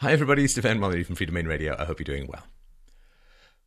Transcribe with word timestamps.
Hi, 0.00 0.12
everybody. 0.12 0.46
Stefan 0.46 0.78
Molyneux 0.78 1.04
from 1.04 1.16
Freedomain 1.16 1.48
Radio. 1.48 1.74
I 1.78 1.86
hope 1.86 1.98
you're 1.98 2.04
doing 2.04 2.26
well. 2.26 2.42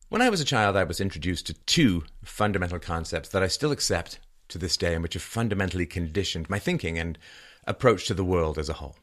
When 0.09 0.21
I 0.21 0.29
was 0.29 0.39
a 0.39 0.45
child, 0.45 0.77
I 0.77 0.83
was 0.83 1.01
introduced 1.01 1.47
to 1.47 1.55
two 1.65 2.03
fundamental 2.23 2.77
concepts 2.77 3.29
that 3.29 3.41
I 3.41 3.47
still 3.47 3.71
accept 3.71 4.19
to 4.49 4.59
this 4.59 4.77
day 4.77 4.93
and 4.93 5.01
which 5.01 5.15
have 5.15 5.23
fundamentally 5.23 5.87
conditioned 5.87 6.47
my 6.47 6.59
thinking 6.59 6.99
and 6.99 7.17
approach 7.65 8.05
to 8.05 8.13
the 8.13 8.23
world 8.23 8.59
as 8.59 8.69
a 8.69 8.73
whole. 8.73 8.97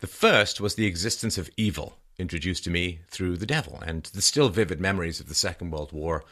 The 0.00 0.08
first 0.08 0.60
was 0.60 0.74
the 0.74 0.86
existence 0.86 1.38
of 1.38 1.48
evil, 1.56 1.98
introduced 2.18 2.64
to 2.64 2.70
me 2.70 3.02
through 3.08 3.36
the 3.36 3.46
devil, 3.46 3.80
and 3.86 4.02
the 4.06 4.20
still 4.20 4.48
vivid 4.48 4.80
memories 4.80 5.20
of 5.20 5.28
the 5.28 5.34
Second 5.36 5.70
World 5.70 5.92
War 5.92 6.24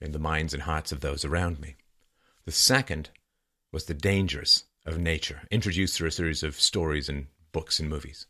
in 0.00 0.12
the 0.12 0.20
minds 0.20 0.54
and 0.54 0.62
hearts 0.62 0.92
of 0.92 1.00
those 1.00 1.24
around 1.24 1.58
me. 1.58 1.74
The 2.44 2.52
second 2.52 3.10
was 3.72 3.86
the 3.86 3.94
dangers 3.94 4.62
of 4.86 4.96
nature, 4.96 5.42
introduced 5.50 5.96
through 5.96 6.08
a 6.08 6.12
series 6.12 6.44
of 6.44 6.60
stories 6.60 7.08
and 7.08 7.26
books 7.50 7.80
and 7.80 7.88
movies. 7.88 8.26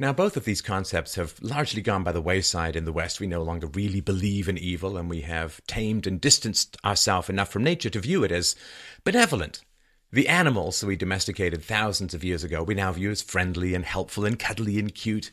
Now, 0.00 0.12
both 0.12 0.36
of 0.36 0.44
these 0.44 0.62
concepts 0.62 1.16
have 1.16 1.34
largely 1.42 1.82
gone 1.82 2.04
by 2.04 2.12
the 2.12 2.20
wayside 2.20 2.76
in 2.76 2.84
the 2.84 2.92
West. 2.92 3.18
We 3.18 3.26
no 3.26 3.42
longer 3.42 3.66
really 3.66 4.00
believe 4.00 4.48
in 4.48 4.56
evil, 4.56 4.96
and 4.96 5.10
we 5.10 5.22
have 5.22 5.60
tamed 5.66 6.06
and 6.06 6.20
distanced 6.20 6.76
ourselves 6.84 7.28
enough 7.28 7.50
from 7.50 7.64
nature 7.64 7.90
to 7.90 7.98
view 7.98 8.22
it 8.22 8.30
as 8.30 8.54
benevolent. 9.02 9.64
The 10.12 10.28
animals 10.28 10.84
we 10.84 10.94
domesticated 10.94 11.64
thousands 11.64 12.14
of 12.14 12.22
years 12.22 12.44
ago, 12.44 12.62
we 12.62 12.74
now 12.74 12.92
view 12.92 13.10
as 13.10 13.22
friendly 13.22 13.74
and 13.74 13.84
helpful 13.84 14.24
and 14.24 14.38
cuddly 14.38 14.78
and 14.78 14.94
cute. 14.94 15.32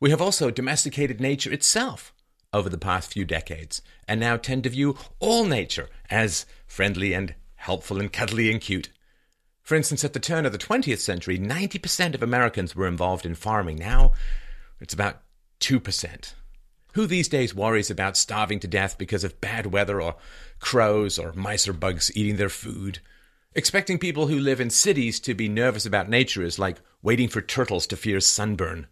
We 0.00 0.10
have 0.10 0.20
also 0.20 0.50
domesticated 0.50 1.20
nature 1.20 1.52
itself 1.52 2.12
over 2.52 2.68
the 2.68 2.78
past 2.78 3.12
few 3.12 3.24
decades, 3.24 3.80
and 4.08 4.18
now 4.18 4.36
tend 4.36 4.64
to 4.64 4.70
view 4.70 4.98
all 5.20 5.44
nature 5.44 5.88
as 6.10 6.46
friendly 6.66 7.12
and 7.12 7.36
helpful 7.54 8.00
and 8.00 8.12
cuddly 8.12 8.50
and 8.50 8.60
cute. 8.60 8.90
For 9.70 9.76
instance, 9.76 10.02
at 10.02 10.14
the 10.14 10.18
turn 10.18 10.46
of 10.46 10.50
the 10.50 10.58
20th 10.58 10.98
century, 10.98 11.38
90% 11.38 12.16
of 12.16 12.24
Americans 12.24 12.74
were 12.74 12.88
involved 12.88 13.24
in 13.24 13.36
farming. 13.36 13.76
Now 13.76 14.14
it's 14.80 14.92
about 14.92 15.20
2%. 15.60 16.34
Who 16.94 17.06
these 17.06 17.28
days 17.28 17.54
worries 17.54 17.88
about 17.88 18.16
starving 18.16 18.58
to 18.58 18.66
death 18.66 18.98
because 18.98 19.22
of 19.22 19.40
bad 19.40 19.66
weather 19.66 20.02
or 20.02 20.16
crows 20.58 21.20
or 21.20 21.32
mice 21.34 21.68
or 21.68 21.72
bugs 21.72 22.10
eating 22.16 22.34
their 22.34 22.48
food? 22.48 22.98
Expecting 23.54 24.00
people 24.00 24.26
who 24.26 24.40
live 24.40 24.60
in 24.60 24.70
cities 24.70 25.20
to 25.20 25.34
be 25.34 25.48
nervous 25.48 25.86
about 25.86 26.08
nature 26.08 26.42
is 26.42 26.58
like 26.58 26.80
waiting 27.00 27.28
for 27.28 27.40
turtles 27.40 27.86
to 27.86 27.96
fear 27.96 28.18
sunburn. 28.18 28.88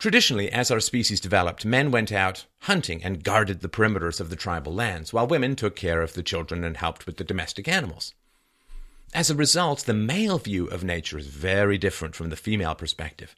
Traditionally, 0.00 0.50
as 0.50 0.72
our 0.72 0.80
species 0.80 1.20
developed, 1.20 1.64
men 1.64 1.92
went 1.92 2.10
out 2.10 2.46
hunting 2.62 3.04
and 3.04 3.22
guarded 3.22 3.60
the 3.60 3.68
perimeters 3.68 4.20
of 4.20 4.28
the 4.28 4.34
tribal 4.34 4.74
lands, 4.74 5.12
while 5.12 5.28
women 5.28 5.54
took 5.54 5.76
care 5.76 6.02
of 6.02 6.14
the 6.14 6.22
children 6.24 6.64
and 6.64 6.78
helped 6.78 7.06
with 7.06 7.16
the 7.16 7.22
domestic 7.22 7.68
animals. 7.68 8.12
As 9.14 9.30
a 9.30 9.34
result, 9.34 9.84
the 9.84 9.94
male 9.94 10.38
view 10.38 10.66
of 10.66 10.84
nature 10.84 11.18
is 11.18 11.28
very 11.28 11.78
different 11.78 12.14
from 12.14 12.30
the 12.30 12.36
female 12.36 12.74
perspective. 12.74 13.34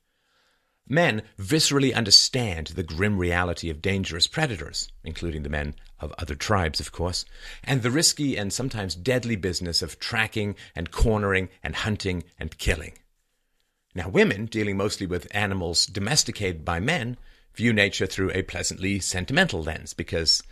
Men 0.88 1.22
viscerally 1.38 1.94
understand 1.94 2.69
the 2.69 2.83
grim 2.83 3.19
reality 3.19 3.69
of 3.69 3.83
dangerous 3.83 4.27
predators, 4.27 4.91
including 5.05 5.42
the 5.42 5.50
men 5.50 5.75
of 6.00 6.14
other 6.16 6.34
tribes, 6.34 6.80
of 6.80 6.92
course, 6.92 7.27
and 7.62 7.83
the 7.83 7.91
risky 7.91 8.36
and 8.36 8.52
sometimes 8.52 8.94
deadly 8.94 9.36
business 9.36 9.83
of 9.83 10.00
tracking 10.00 10.56
and 10.75 10.91
cornering 10.91 11.50
and 11.62 11.77
hunting 11.77 12.25
and 12.38 12.56
killing. 12.56 12.98
Now, 13.94 14.08
women, 14.08 14.47
dealing 14.47 14.78
mostly 14.78 15.06
with 15.06 15.28
animals 15.32 15.84
domesticated 15.84 16.64
by 16.64 16.80
men, 16.80 17.19
view 17.55 17.72
nature 17.75 18.06
through 18.06 18.30
a 18.32 18.42
pleasantly 18.42 18.98
sentimental 19.00 19.62
lens 19.62 19.92
because 19.92 20.42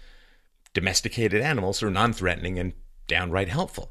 domesticated 0.75 1.41
animals 1.41 1.83
are 1.83 1.91
non 1.91 2.13
threatening 2.13 2.59
and 2.59 2.75
downright 3.07 3.49
helpful. 3.49 3.91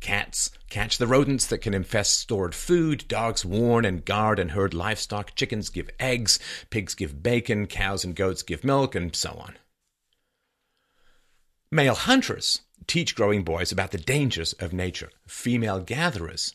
Cats 0.00 0.50
catch 0.70 0.98
the 0.98 1.06
rodents 1.06 1.46
that 1.46 1.58
can 1.58 1.74
infest 1.74 2.18
stored 2.18 2.54
food. 2.54 3.06
Dogs 3.08 3.44
warn 3.44 3.84
and 3.84 4.04
guard 4.04 4.38
and 4.38 4.52
herd 4.52 4.74
livestock. 4.74 5.34
Chickens 5.34 5.68
give 5.68 5.90
eggs. 5.98 6.38
Pigs 6.70 6.94
give 6.94 7.22
bacon. 7.22 7.66
Cows 7.66 8.04
and 8.04 8.14
goats 8.14 8.42
give 8.42 8.62
milk, 8.62 8.94
and 8.94 9.14
so 9.16 9.30
on. 9.30 9.56
Male 11.70 11.94
hunters 11.94 12.60
teach 12.86 13.16
growing 13.16 13.42
boys 13.42 13.72
about 13.72 13.90
the 13.90 13.98
dangers 13.98 14.52
of 14.54 14.72
nature. 14.72 15.10
Female 15.26 15.80
gatherers 15.80 16.54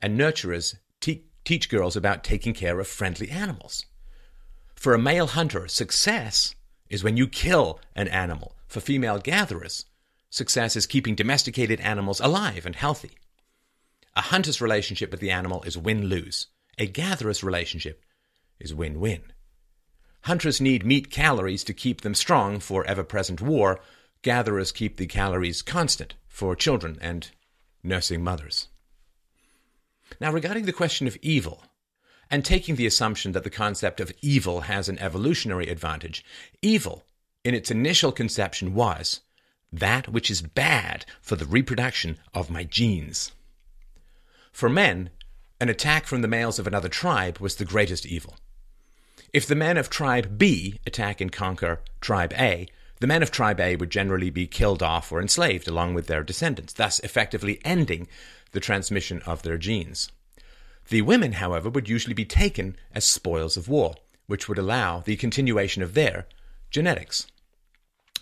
and 0.00 0.18
nurturers 0.18 0.76
te- 1.00 1.26
teach 1.44 1.68
girls 1.68 1.96
about 1.96 2.24
taking 2.24 2.54
care 2.54 2.80
of 2.80 2.88
friendly 2.88 3.30
animals. 3.30 3.84
For 4.74 4.94
a 4.94 4.98
male 4.98 5.26
hunter, 5.26 5.68
success 5.68 6.54
is 6.88 7.02
when 7.02 7.16
you 7.16 7.26
kill 7.26 7.80
an 7.94 8.08
animal. 8.08 8.56
For 8.68 8.80
female 8.80 9.18
gatherers, 9.18 9.86
Success 10.30 10.76
is 10.76 10.86
keeping 10.86 11.14
domesticated 11.14 11.80
animals 11.80 12.20
alive 12.20 12.66
and 12.66 12.76
healthy. 12.76 13.12
A 14.14 14.22
hunter's 14.22 14.60
relationship 14.60 15.10
with 15.10 15.20
the 15.20 15.30
animal 15.30 15.62
is 15.62 15.78
win 15.78 16.06
lose. 16.06 16.48
A 16.78 16.86
gatherer's 16.86 17.44
relationship 17.44 18.02
is 18.58 18.74
win 18.74 19.00
win. 19.00 19.22
Hunters 20.22 20.60
need 20.60 20.84
meat 20.84 21.10
calories 21.10 21.62
to 21.64 21.74
keep 21.74 22.00
them 22.00 22.14
strong 22.14 22.58
for 22.58 22.84
ever 22.86 23.04
present 23.04 23.40
war. 23.40 23.80
Gatherers 24.22 24.72
keep 24.72 24.96
the 24.96 25.06
calories 25.06 25.62
constant 25.62 26.14
for 26.26 26.56
children 26.56 26.98
and 27.00 27.30
nursing 27.82 28.24
mothers. 28.24 28.68
Now, 30.20 30.32
regarding 30.32 30.64
the 30.64 30.72
question 30.72 31.06
of 31.06 31.16
evil, 31.22 31.62
and 32.30 32.44
taking 32.44 32.76
the 32.76 32.86
assumption 32.86 33.32
that 33.32 33.44
the 33.44 33.50
concept 33.50 34.00
of 34.00 34.12
evil 34.20 34.62
has 34.62 34.88
an 34.88 34.98
evolutionary 34.98 35.68
advantage, 35.68 36.24
evil, 36.60 37.04
in 37.44 37.54
its 37.54 37.70
initial 37.70 38.10
conception, 38.10 38.74
was 38.74 39.20
that 39.72 40.08
which 40.08 40.30
is 40.30 40.42
bad 40.42 41.04
for 41.20 41.36
the 41.36 41.46
reproduction 41.46 42.18
of 42.32 42.50
my 42.50 42.64
genes. 42.64 43.32
For 44.52 44.68
men, 44.68 45.10
an 45.60 45.68
attack 45.68 46.06
from 46.06 46.22
the 46.22 46.28
males 46.28 46.58
of 46.58 46.66
another 46.66 46.88
tribe 46.88 47.38
was 47.38 47.56
the 47.56 47.64
greatest 47.64 48.06
evil. 48.06 48.36
If 49.32 49.46
the 49.46 49.54
men 49.54 49.76
of 49.76 49.90
tribe 49.90 50.38
B 50.38 50.80
attack 50.86 51.20
and 51.20 51.32
conquer 51.32 51.80
tribe 52.00 52.32
A, 52.38 52.68
the 53.00 53.06
men 53.06 53.22
of 53.22 53.30
tribe 53.30 53.60
A 53.60 53.76
would 53.76 53.90
generally 53.90 54.30
be 54.30 54.46
killed 54.46 54.82
off 54.82 55.12
or 55.12 55.20
enslaved 55.20 55.68
along 55.68 55.94
with 55.94 56.06
their 56.06 56.22
descendants, 56.22 56.72
thus 56.72 57.00
effectively 57.00 57.60
ending 57.64 58.08
the 58.52 58.60
transmission 58.60 59.20
of 59.26 59.42
their 59.42 59.58
genes. 59.58 60.10
The 60.88 61.02
women, 61.02 61.32
however, 61.32 61.68
would 61.68 61.88
usually 61.88 62.14
be 62.14 62.24
taken 62.24 62.76
as 62.94 63.04
spoils 63.04 63.56
of 63.56 63.68
war, 63.68 63.96
which 64.26 64.48
would 64.48 64.58
allow 64.58 65.00
the 65.00 65.16
continuation 65.16 65.82
of 65.82 65.94
their 65.94 66.26
genetics. 66.70 67.26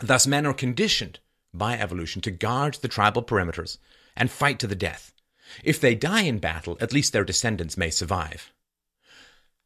Thus, 0.01 0.27
men 0.27 0.47
are 0.47 0.55
conditioned 0.55 1.21
by 1.55 1.79
evolution 1.79 2.21
to 2.23 2.31
guard 2.31 2.75
the 2.75 2.89
tribal 2.89 3.23
perimeters 3.23 3.79
and 4.17 4.31
fight 4.31 4.59
to 4.59 4.67
the 4.67 4.75
death. 4.75 5.13
If 5.63 5.81
they 5.81 5.95
die 5.95 6.23
in 6.23 6.39
battle, 6.39 6.77
at 6.81 6.93
least 6.93 7.13
their 7.13 7.25
descendants 7.25 7.77
may 7.77 7.91
survive. 7.91 8.53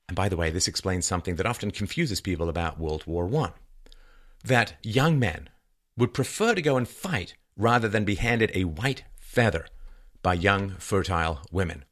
And 0.06 0.16
by 0.16 0.28
the 0.28 0.36
way, 0.36 0.50
this 0.50 0.68
explains 0.68 1.06
something 1.06 1.36
that 1.36 1.46
often 1.46 1.70
confuses 1.70 2.20
people 2.20 2.48
about 2.48 2.78
World 2.78 3.06
War 3.06 3.28
I 3.44 3.52
that 4.44 4.74
young 4.82 5.18
men 5.18 5.48
would 5.96 6.14
prefer 6.14 6.54
to 6.54 6.62
go 6.62 6.76
and 6.76 6.88
fight 6.88 7.34
rather 7.56 7.88
than 7.88 8.04
be 8.04 8.14
handed 8.14 8.52
a 8.54 8.64
white 8.64 9.04
feather 9.18 9.66
by 10.22 10.34
young, 10.34 10.70
fertile 10.78 11.40
women. 11.50 11.84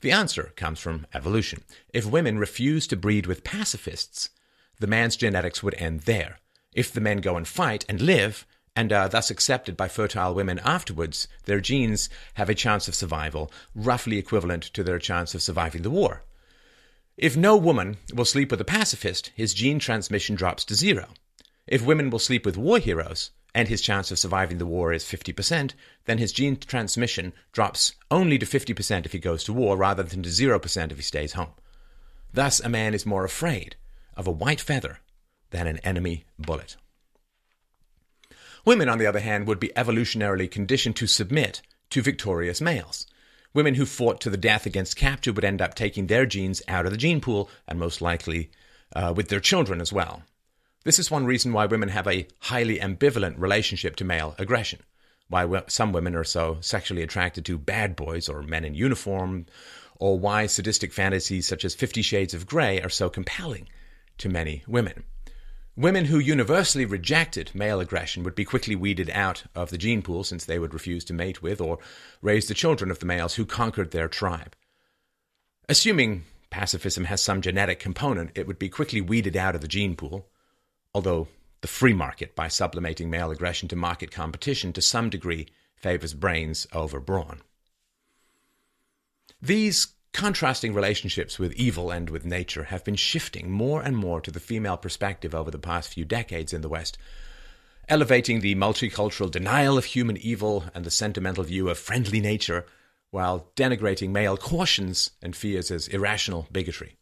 The 0.00 0.12
answer 0.12 0.52
comes 0.56 0.80
from 0.80 1.06
evolution. 1.12 1.62
If 1.92 2.06
women 2.06 2.38
refuse 2.38 2.86
to 2.86 2.96
breed 2.96 3.26
with 3.26 3.44
pacifists, 3.44 4.30
the 4.78 4.86
man's 4.86 5.16
genetics 5.16 5.62
would 5.62 5.74
end 5.74 6.00
there. 6.00 6.38
If 6.72 6.92
the 6.92 7.00
men 7.00 7.18
go 7.18 7.36
and 7.36 7.46
fight 7.46 7.84
and 7.88 8.00
live, 8.00 8.46
and 8.76 8.92
are 8.92 9.08
thus 9.08 9.30
accepted 9.30 9.76
by 9.76 9.88
fertile 9.88 10.34
women 10.34 10.58
afterwards, 10.60 11.28
their 11.44 11.60
genes 11.60 12.08
have 12.34 12.48
a 12.48 12.54
chance 12.54 12.88
of 12.88 12.94
survival 12.94 13.50
roughly 13.74 14.18
equivalent 14.18 14.62
to 14.62 14.82
their 14.82 14.98
chance 14.98 15.34
of 15.34 15.42
surviving 15.42 15.82
the 15.82 15.90
war. 15.90 16.22
If 17.16 17.36
no 17.36 17.56
woman 17.56 17.98
will 18.14 18.24
sleep 18.24 18.50
with 18.50 18.60
a 18.60 18.64
pacifist, 18.64 19.30
his 19.34 19.52
gene 19.52 19.78
transmission 19.78 20.36
drops 20.36 20.64
to 20.66 20.74
zero. 20.74 21.08
If 21.66 21.84
women 21.84 22.10
will 22.10 22.18
sleep 22.18 22.46
with 22.46 22.56
war 22.56 22.78
heroes, 22.78 23.30
and 23.54 23.68
his 23.68 23.82
chance 23.82 24.10
of 24.10 24.18
surviving 24.18 24.58
the 24.58 24.66
war 24.66 24.92
is 24.92 25.04
50%, 25.04 25.72
then 26.04 26.18
his 26.18 26.32
gene 26.32 26.56
transmission 26.56 27.32
drops 27.52 27.94
only 28.10 28.38
to 28.38 28.46
50% 28.46 29.04
if 29.04 29.12
he 29.12 29.18
goes 29.18 29.44
to 29.44 29.52
war 29.52 29.76
rather 29.76 30.02
than 30.02 30.22
to 30.22 30.28
0% 30.28 30.90
if 30.90 30.96
he 30.96 31.02
stays 31.02 31.32
home. 31.32 31.52
Thus, 32.32 32.60
a 32.60 32.68
man 32.68 32.94
is 32.94 33.04
more 33.04 33.24
afraid 33.24 33.76
of 34.16 34.26
a 34.26 34.32
white 34.32 34.60
feather 34.60 35.00
than 35.50 35.66
an 35.66 35.78
enemy 35.78 36.24
bullet. 36.38 36.76
Women, 38.64 38.88
on 38.88 38.98
the 38.98 39.06
other 39.06 39.20
hand, 39.20 39.46
would 39.46 39.60
be 39.60 39.72
evolutionarily 39.76 40.50
conditioned 40.50 40.96
to 40.96 41.06
submit 41.06 41.62
to 41.90 42.02
victorious 42.02 42.60
males. 42.60 43.06
Women 43.52 43.74
who 43.74 43.86
fought 43.86 44.20
to 44.20 44.30
the 44.30 44.36
death 44.36 44.66
against 44.66 44.96
capture 44.96 45.32
would 45.32 45.44
end 45.44 45.60
up 45.60 45.74
taking 45.74 46.06
their 46.06 46.26
genes 46.26 46.62
out 46.68 46.86
of 46.86 46.92
the 46.92 46.98
gene 46.98 47.20
pool 47.20 47.50
and 47.66 47.78
most 47.78 48.00
likely 48.00 48.50
uh, 48.94 49.12
with 49.16 49.28
their 49.28 49.40
children 49.40 49.80
as 49.80 49.92
well. 49.92 50.22
This 50.84 50.98
is 50.98 51.10
one 51.10 51.26
reason 51.26 51.52
why 51.52 51.66
women 51.66 51.88
have 51.88 52.06
a 52.06 52.26
highly 52.38 52.78
ambivalent 52.78 53.34
relationship 53.38 53.96
to 53.96 54.04
male 54.04 54.34
aggression, 54.38 54.80
why 55.28 55.62
some 55.66 55.92
women 55.92 56.14
are 56.14 56.24
so 56.24 56.58
sexually 56.60 57.02
attracted 57.02 57.44
to 57.46 57.58
bad 57.58 57.96
boys 57.96 58.28
or 58.28 58.42
men 58.42 58.64
in 58.64 58.74
uniform, 58.74 59.46
or 59.98 60.18
why 60.18 60.46
sadistic 60.46 60.92
fantasies 60.92 61.46
such 61.46 61.64
as 61.64 61.74
Fifty 61.74 62.02
Shades 62.02 62.34
of 62.34 62.46
Grey 62.46 62.80
are 62.80 62.88
so 62.88 63.10
compelling 63.10 63.68
to 64.18 64.28
many 64.28 64.62
women. 64.66 65.04
Women 65.80 66.04
who 66.04 66.18
universally 66.18 66.84
rejected 66.84 67.54
male 67.54 67.80
aggression 67.80 68.22
would 68.22 68.34
be 68.34 68.44
quickly 68.44 68.76
weeded 68.76 69.08
out 69.08 69.44
of 69.54 69.70
the 69.70 69.78
gene 69.78 70.02
pool 70.02 70.24
since 70.24 70.44
they 70.44 70.58
would 70.58 70.74
refuse 70.74 71.06
to 71.06 71.14
mate 71.14 71.40
with 71.40 71.58
or 71.58 71.78
raise 72.20 72.48
the 72.48 72.52
children 72.52 72.90
of 72.90 72.98
the 72.98 73.06
males 73.06 73.36
who 73.36 73.46
conquered 73.46 73.90
their 73.90 74.06
tribe. 74.06 74.54
Assuming 75.70 76.24
pacifism 76.50 77.04
has 77.04 77.22
some 77.22 77.40
genetic 77.40 77.78
component, 77.78 78.30
it 78.34 78.46
would 78.46 78.58
be 78.58 78.68
quickly 78.68 79.00
weeded 79.00 79.38
out 79.38 79.54
of 79.54 79.62
the 79.62 79.68
gene 79.68 79.96
pool, 79.96 80.28
although 80.92 81.28
the 81.62 81.66
free 81.66 81.94
market, 81.94 82.36
by 82.36 82.46
sublimating 82.46 83.08
male 83.08 83.30
aggression 83.30 83.66
to 83.68 83.74
market 83.74 84.10
competition, 84.10 84.74
to 84.74 84.82
some 84.82 85.08
degree 85.08 85.48
favors 85.76 86.12
brains 86.12 86.66
over 86.74 87.00
brawn. 87.00 87.40
These 89.40 89.94
contrasting 90.12 90.74
relationships 90.74 91.38
with 91.38 91.52
evil 91.54 91.90
and 91.90 92.10
with 92.10 92.24
nature 92.24 92.64
have 92.64 92.84
been 92.84 92.96
shifting 92.96 93.50
more 93.50 93.82
and 93.82 93.96
more 93.96 94.20
to 94.20 94.30
the 94.30 94.40
female 94.40 94.76
perspective 94.76 95.34
over 95.34 95.50
the 95.50 95.58
past 95.58 95.92
few 95.92 96.04
decades 96.04 96.52
in 96.52 96.60
the 96.60 96.68
West, 96.68 96.98
elevating 97.88 98.40
the 98.40 98.54
multicultural 98.54 99.30
denial 99.30 99.78
of 99.78 99.84
human 99.84 100.16
evil 100.16 100.64
and 100.74 100.84
the 100.84 100.90
sentimental 100.90 101.44
view 101.44 101.68
of 101.68 101.78
friendly 101.78 102.20
nature 102.20 102.66
while 103.10 103.50
denigrating 103.56 104.10
male 104.10 104.36
cautions 104.36 105.10
and 105.22 105.34
fears 105.34 105.70
as 105.70 105.88
irrational 105.88 106.46
bigotry. 106.52 106.96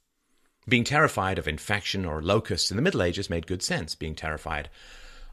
Being 0.69 0.85
terrified 0.85 1.39
of 1.39 1.49
infection 1.49 2.05
or 2.05 2.23
locusts 2.23 2.71
in 2.71 2.77
the 2.77 2.83
Middle 2.83 3.03
Ages 3.03 3.31
made 3.31 3.47
good 3.47 3.63
sense. 3.63 3.95
Being 3.95 4.15
terrified 4.15 4.69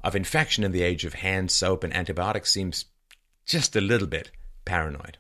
of 0.04 0.16
infection 0.16 0.64
in 0.64 0.72
the 0.72 0.82
age 0.82 1.04
of 1.04 1.16
hand 1.16 1.52
soap 1.52 1.84
and 1.84 1.94
antibiotics 1.94 2.52
seems 2.52 2.86
just 3.46 3.76
a 3.76 3.82
little 3.82 4.08
bit 4.08 4.32
paranoid. 4.64 5.18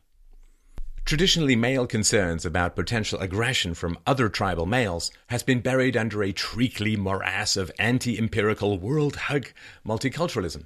Traditionally, 1.05 1.55
male 1.55 1.85
concerns 1.85 2.47
about 2.47 2.75
potential 2.75 3.19
aggression 3.19 3.75
from 3.75 3.99
other 4.07 4.27
tribal 4.27 4.65
males 4.65 5.11
has 5.27 5.43
been 5.43 5.59
buried 5.59 5.95
under 5.95 6.23
a 6.23 6.31
treacly 6.31 6.95
morass 6.95 7.55
of 7.55 7.71
anti-empirical 7.77 8.79
world 8.79 9.15
hug 9.15 9.51
multiculturalism, 9.85 10.65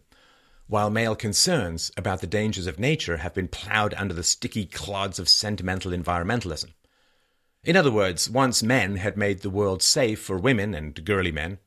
while 0.67 0.89
male 0.89 1.13
concerns 1.13 1.91
about 1.97 2.21
the 2.21 2.27
dangers 2.27 2.67
of 2.67 2.79
nature 2.79 3.17
have 3.17 3.33
been 3.33 3.49
ploughed 3.49 3.93
under 3.95 4.13
the 4.13 4.23
sticky 4.23 4.65
clods 4.65 5.19
of 5.19 5.27
sentimental 5.27 5.91
environmentalism. 5.91 6.71
In 7.65 7.75
other 7.75 7.91
words, 7.91 8.29
once 8.29 8.63
men 8.63 8.95
had 8.95 9.17
made 9.17 9.41
the 9.41 9.49
world 9.49 9.83
safe 9.83 10.21
for 10.21 10.37
women 10.37 10.73
and 10.73 11.03
girly 11.03 11.33
men, 11.33 11.59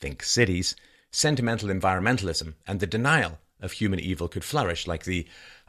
think 0.00 0.22
cities, 0.22 0.74
sentimental 1.10 1.68
environmentalism 1.68 2.54
and 2.66 2.80
the 2.80 2.86
denial 2.86 3.38
of 3.60 3.72
human 3.72 4.00
evil 4.00 4.28
could 4.28 4.44
flourish 4.44 4.86
like 4.86 5.04
the 5.04 5.26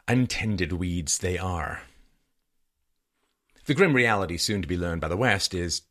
untended 0.07 0.71
weeds 0.71 1.17
they 1.17 1.37
are. 1.37 1.81
The 3.65 3.73
grim 3.73 3.95
reality 3.95 4.37
soon 4.37 4.61
to 4.61 4.67
be 4.67 4.77
learned 4.77 5.01
by 5.01 5.07
the 5.07 5.17
West 5.17 5.53
is 5.53 5.81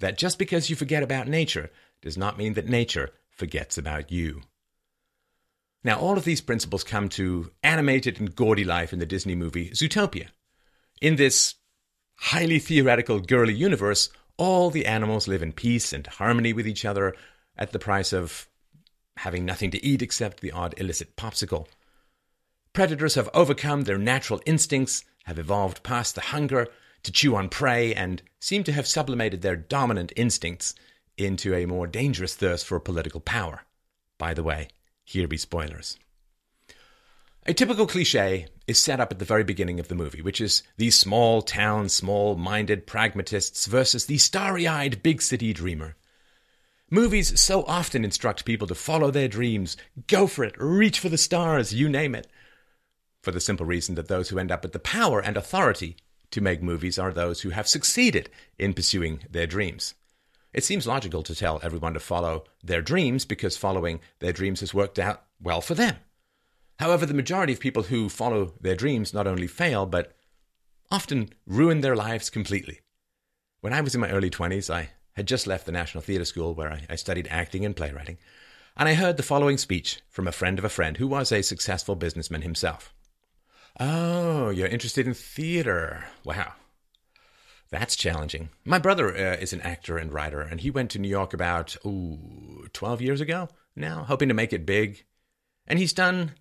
that 0.00 0.18
just 0.18 0.38
because 0.38 0.70
you 0.70 0.76
forget 0.76 1.02
about 1.02 1.28
nature 1.28 1.70
does 2.00 2.16
not 2.16 2.38
mean 2.38 2.54
that 2.54 2.68
nature 2.68 3.10
forgets 3.30 3.76
about 3.76 4.10
you. 4.10 4.42
Now, 5.84 5.98
all 5.98 6.16
of 6.16 6.24
these 6.24 6.40
principles 6.40 6.84
come 6.84 7.08
to 7.10 7.52
animated 7.62 8.18
and 8.18 8.34
gaudy 8.34 8.64
life 8.64 8.92
in 8.92 8.98
the 8.98 9.06
Disney 9.06 9.34
movie 9.34 9.70
Zootopia. 9.70 10.28
In 11.00 11.16
this 11.16 11.54
highly 12.16 12.58
theoretical 12.58 13.20
girly 13.20 13.54
universe, 13.54 14.08
all 14.36 14.70
the 14.70 14.86
animals 14.86 15.28
live 15.28 15.42
in 15.42 15.52
peace 15.52 15.92
and 15.92 16.06
harmony 16.06 16.52
with 16.52 16.66
each 16.66 16.84
other 16.84 17.14
at 17.56 17.72
the 17.72 17.78
price 17.78 18.12
of 18.12 18.48
having 19.18 19.44
nothing 19.44 19.70
to 19.72 19.84
eat 19.84 20.02
except 20.02 20.40
the 20.40 20.52
odd 20.52 20.74
illicit 20.78 21.16
popsicle. 21.16 21.66
Predators 22.72 23.16
have 23.16 23.28
overcome 23.34 23.82
their 23.82 23.98
natural 23.98 24.40
instincts, 24.46 25.04
have 25.24 25.38
evolved 25.38 25.82
past 25.82 26.14
the 26.14 26.20
hunger 26.20 26.68
to 27.08 27.12
chew 27.12 27.34
on 27.34 27.48
prey, 27.48 27.94
and 27.94 28.20
seem 28.38 28.62
to 28.64 28.72
have 28.72 28.86
sublimated 28.86 29.40
their 29.40 29.56
dominant 29.56 30.12
instincts 30.14 30.74
into 31.16 31.54
a 31.54 31.64
more 31.64 31.86
dangerous 31.86 32.34
thirst 32.34 32.66
for 32.66 32.78
political 32.78 33.18
power. 33.18 33.62
By 34.18 34.34
the 34.34 34.42
way, 34.42 34.68
here 35.04 35.26
be 35.26 35.38
spoilers. 35.38 35.98
A 37.46 37.54
typical 37.54 37.86
cliche 37.86 38.48
is 38.66 38.78
set 38.78 39.00
up 39.00 39.10
at 39.10 39.18
the 39.18 39.24
very 39.24 39.42
beginning 39.42 39.80
of 39.80 39.88
the 39.88 39.94
movie, 39.94 40.20
which 40.20 40.38
is 40.38 40.62
the 40.76 40.90
small 40.90 41.40
town, 41.40 41.88
small 41.88 42.36
minded 42.36 42.86
pragmatists 42.86 43.64
versus 43.64 44.04
the 44.04 44.18
starry 44.18 44.68
eyed 44.68 45.02
big 45.02 45.22
city 45.22 45.54
dreamer. 45.54 45.96
Movies 46.90 47.40
so 47.40 47.64
often 47.64 48.04
instruct 48.04 48.44
people 48.44 48.66
to 48.66 48.74
follow 48.74 49.10
their 49.10 49.28
dreams, 49.28 49.78
go 50.08 50.26
for 50.26 50.44
it, 50.44 50.54
reach 50.58 51.00
for 51.00 51.08
the 51.08 51.16
stars, 51.16 51.72
you 51.72 51.88
name 51.88 52.14
it. 52.14 52.26
For 53.22 53.30
the 53.30 53.40
simple 53.40 53.64
reason 53.64 53.94
that 53.94 54.08
those 54.08 54.28
who 54.28 54.38
end 54.38 54.52
up 54.52 54.62
with 54.62 54.74
the 54.74 54.78
power 54.78 55.20
and 55.20 55.38
authority 55.38 55.96
to 56.30 56.40
make 56.40 56.62
movies 56.62 56.98
are 56.98 57.12
those 57.12 57.40
who 57.40 57.50
have 57.50 57.68
succeeded 57.68 58.30
in 58.58 58.74
pursuing 58.74 59.20
their 59.30 59.46
dreams. 59.46 59.94
It 60.52 60.64
seems 60.64 60.86
logical 60.86 61.22
to 61.22 61.34
tell 61.34 61.60
everyone 61.62 61.94
to 61.94 62.00
follow 62.00 62.44
their 62.62 62.82
dreams 62.82 63.24
because 63.24 63.56
following 63.56 64.00
their 64.18 64.32
dreams 64.32 64.60
has 64.60 64.74
worked 64.74 64.98
out 64.98 65.24
well 65.40 65.60
for 65.60 65.74
them. 65.74 65.96
However, 66.78 67.06
the 67.06 67.14
majority 67.14 67.52
of 67.52 67.60
people 67.60 67.84
who 67.84 68.08
follow 68.08 68.54
their 68.60 68.76
dreams 68.76 69.12
not 69.12 69.26
only 69.26 69.46
fail, 69.46 69.84
but 69.84 70.14
often 70.90 71.30
ruin 71.46 71.80
their 71.80 71.96
lives 71.96 72.30
completely. 72.30 72.80
When 73.60 73.72
I 73.72 73.80
was 73.80 73.94
in 73.94 74.00
my 74.00 74.10
early 74.10 74.30
20s, 74.30 74.72
I 74.72 74.90
had 75.14 75.26
just 75.26 75.46
left 75.46 75.66
the 75.66 75.72
National 75.72 76.02
Theatre 76.02 76.24
School 76.24 76.54
where 76.54 76.72
I, 76.72 76.86
I 76.88 76.96
studied 76.96 77.26
acting 77.28 77.64
and 77.64 77.74
playwriting, 77.74 78.18
and 78.76 78.88
I 78.88 78.94
heard 78.94 79.16
the 79.16 79.22
following 79.24 79.58
speech 79.58 80.00
from 80.08 80.28
a 80.28 80.32
friend 80.32 80.58
of 80.58 80.64
a 80.64 80.68
friend 80.68 80.96
who 80.96 81.08
was 81.08 81.32
a 81.32 81.42
successful 81.42 81.96
businessman 81.96 82.42
himself. 82.42 82.94
Oh, 83.80 84.50
you're 84.50 84.66
interested 84.66 85.06
in 85.06 85.14
theater. 85.14 86.04
Wow. 86.24 86.52
That's 87.70 87.96
challenging. 87.96 88.48
My 88.64 88.78
brother 88.78 89.08
uh, 89.14 89.36
is 89.36 89.52
an 89.52 89.60
actor 89.60 89.98
and 89.98 90.12
writer, 90.12 90.40
and 90.40 90.60
he 90.60 90.70
went 90.70 90.90
to 90.92 90.98
New 90.98 91.08
York 91.08 91.34
about, 91.34 91.76
ooh, 91.84 92.66
12 92.72 93.02
years 93.02 93.20
ago 93.20 93.48
now, 93.76 94.04
hoping 94.04 94.28
to 94.28 94.34
make 94.34 94.52
it 94.52 94.66
big. 94.66 95.04
And 95.66 95.78
he's 95.78 95.92
done, 95.92 96.32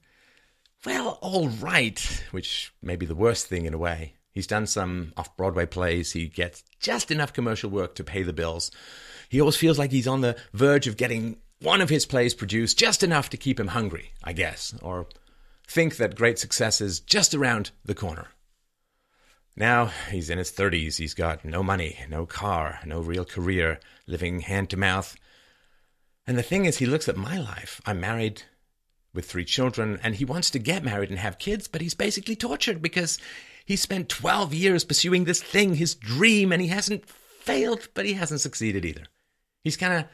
well, 0.86 1.20
all 1.22 1.50
right, 1.50 2.24
which 2.32 2.74
may 2.82 2.96
be 2.96 3.06
the 3.06 3.16
worst 3.16 3.48
thing 3.48 3.66
in 3.66 3.74
a 3.74 3.78
way. 3.78 4.14
He's 4.32 4.48
done 4.48 4.68
some 4.68 5.14
off 5.18 5.36
Broadway 5.36 5.66
plays. 5.66 6.14
He 6.14 6.28
gets 6.28 6.64
just 6.80 7.12
enough 7.12 7.34
commercial 7.34 7.70
work 7.70 7.96
to 7.96 8.04
pay 8.04 8.24
the 8.24 8.34
bills. 8.34 8.72
He 9.30 9.42
always 9.42 9.58
feels 9.58 9.78
like 9.78 9.92
he's 9.92 10.08
on 10.08 10.22
the 10.22 10.38
verge 10.54 10.88
of 10.88 10.96
getting 10.96 11.38
one 11.60 11.82
of 11.82 11.90
his 11.90 12.06
plays 12.06 12.34
produced, 12.34 12.78
just 12.78 13.04
enough 13.04 13.30
to 13.32 13.38
keep 13.38 13.60
him 13.60 13.68
hungry, 13.68 14.12
I 14.24 14.34
guess, 14.34 14.74
or 14.82 15.08
think 15.68 15.98
that 15.98 16.16
great 16.16 16.40
success 16.40 16.82
is 16.82 17.00
just 17.00 17.34
around 17.34 17.72
the 17.84 17.96
corner. 17.96 18.28
Now 19.56 19.92
he's 20.12 20.30
in 20.30 20.38
his 20.38 20.52
30s. 20.52 20.98
He's 20.98 21.14
got 21.14 21.44
no 21.44 21.64
money, 21.64 21.98
no 22.10 22.26
car, 22.26 22.80
no 22.86 23.02
real 23.02 23.26
career, 23.26 23.80
living 24.06 24.42
hand 24.42 24.70
to 24.70 24.78
mouth. 24.78 25.16
And 26.26 26.38
the 26.38 26.44
thing 26.44 26.66
is, 26.66 26.78
he 26.78 26.86
looks 26.86 27.10
at 27.10 27.18
my 27.18 27.38
life. 27.38 27.82
I'm 27.86 28.00
married 28.00 28.44
with 29.14 29.26
three 29.26 29.46
children, 29.46 30.00
and 30.04 30.16
he 30.16 30.26
wants 30.26 30.52
to 30.52 30.60
get 30.60 30.84
married 30.84 31.10
and 31.10 31.18
have 31.18 31.40
kids, 31.40 31.68
but 31.68 31.82
he's 31.82 31.96
basically 31.96 32.36
tortured 32.36 32.82
because 32.82 33.18
he 33.66 33.76
spent 33.76 34.10
12 34.10 34.54
years 34.54 34.84
pursuing 34.84 35.24
this 35.24 35.42
thing, 35.42 35.76
his 35.76 35.96
dream, 35.96 36.52
and 36.52 36.62
he 36.62 36.68
hasn't 36.68 37.08
failed, 37.10 37.88
but 37.94 38.06
he 38.06 38.14
hasn't 38.14 38.42
succeeded 38.42 38.86
either. 38.86 39.04
He's 39.64 39.78
kind 39.78 39.94
of 39.94 40.06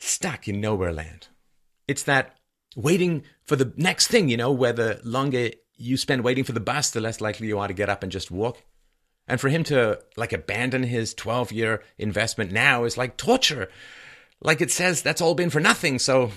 stuck 0.00 0.48
in 0.48 0.60
nowhere 0.60 0.92
land. 0.92 1.28
It's 1.86 2.02
that 2.04 2.36
waiting 2.76 3.24
for 3.44 3.56
the 3.56 3.72
next 3.76 4.08
thing, 4.08 4.28
you 4.28 4.36
know, 4.36 4.52
where 4.52 4.72
the 4.72 5.00
longer 5.04 5.50
you 5.76 5.96
spend 5.96 6.24
waiting 6.24 6.44
for 6.44 6.52
the 6.52 6.60
bus, 6.60 6.90
the 6.90 7.00
less 7.00 7.20
likely 7.20 7.48
you 7.48 7.58
are 7.58 7.68
to 7.68 7.74
get 7.74 7.88
up 7.88 8.02
and 8.02 8.12
just 8.12 8.30
walk. 8.30 8.62
And 9.26 9.40
for 9.40 9.48
him 9.48 9.64
to 9.64 10.00
like 10.16 10.32
abandon 10.32 10.82
his 10.82 11.14
12 11.14 11.52
year 11.52 11.82
investment 11.98 12.52
now 12.52 12.84
is 12.84 12.98
like 12.98 13.16
torture. 13.16 13.68
Like 14.40 14.60
it 14.60 14.70
says 14.70 15.02
that's 15.02 15.20
all 15.20 15.34
been 15.34 15.50
for 15.50 15.60
nothing. 15.60 15.98
So 15.98 16.30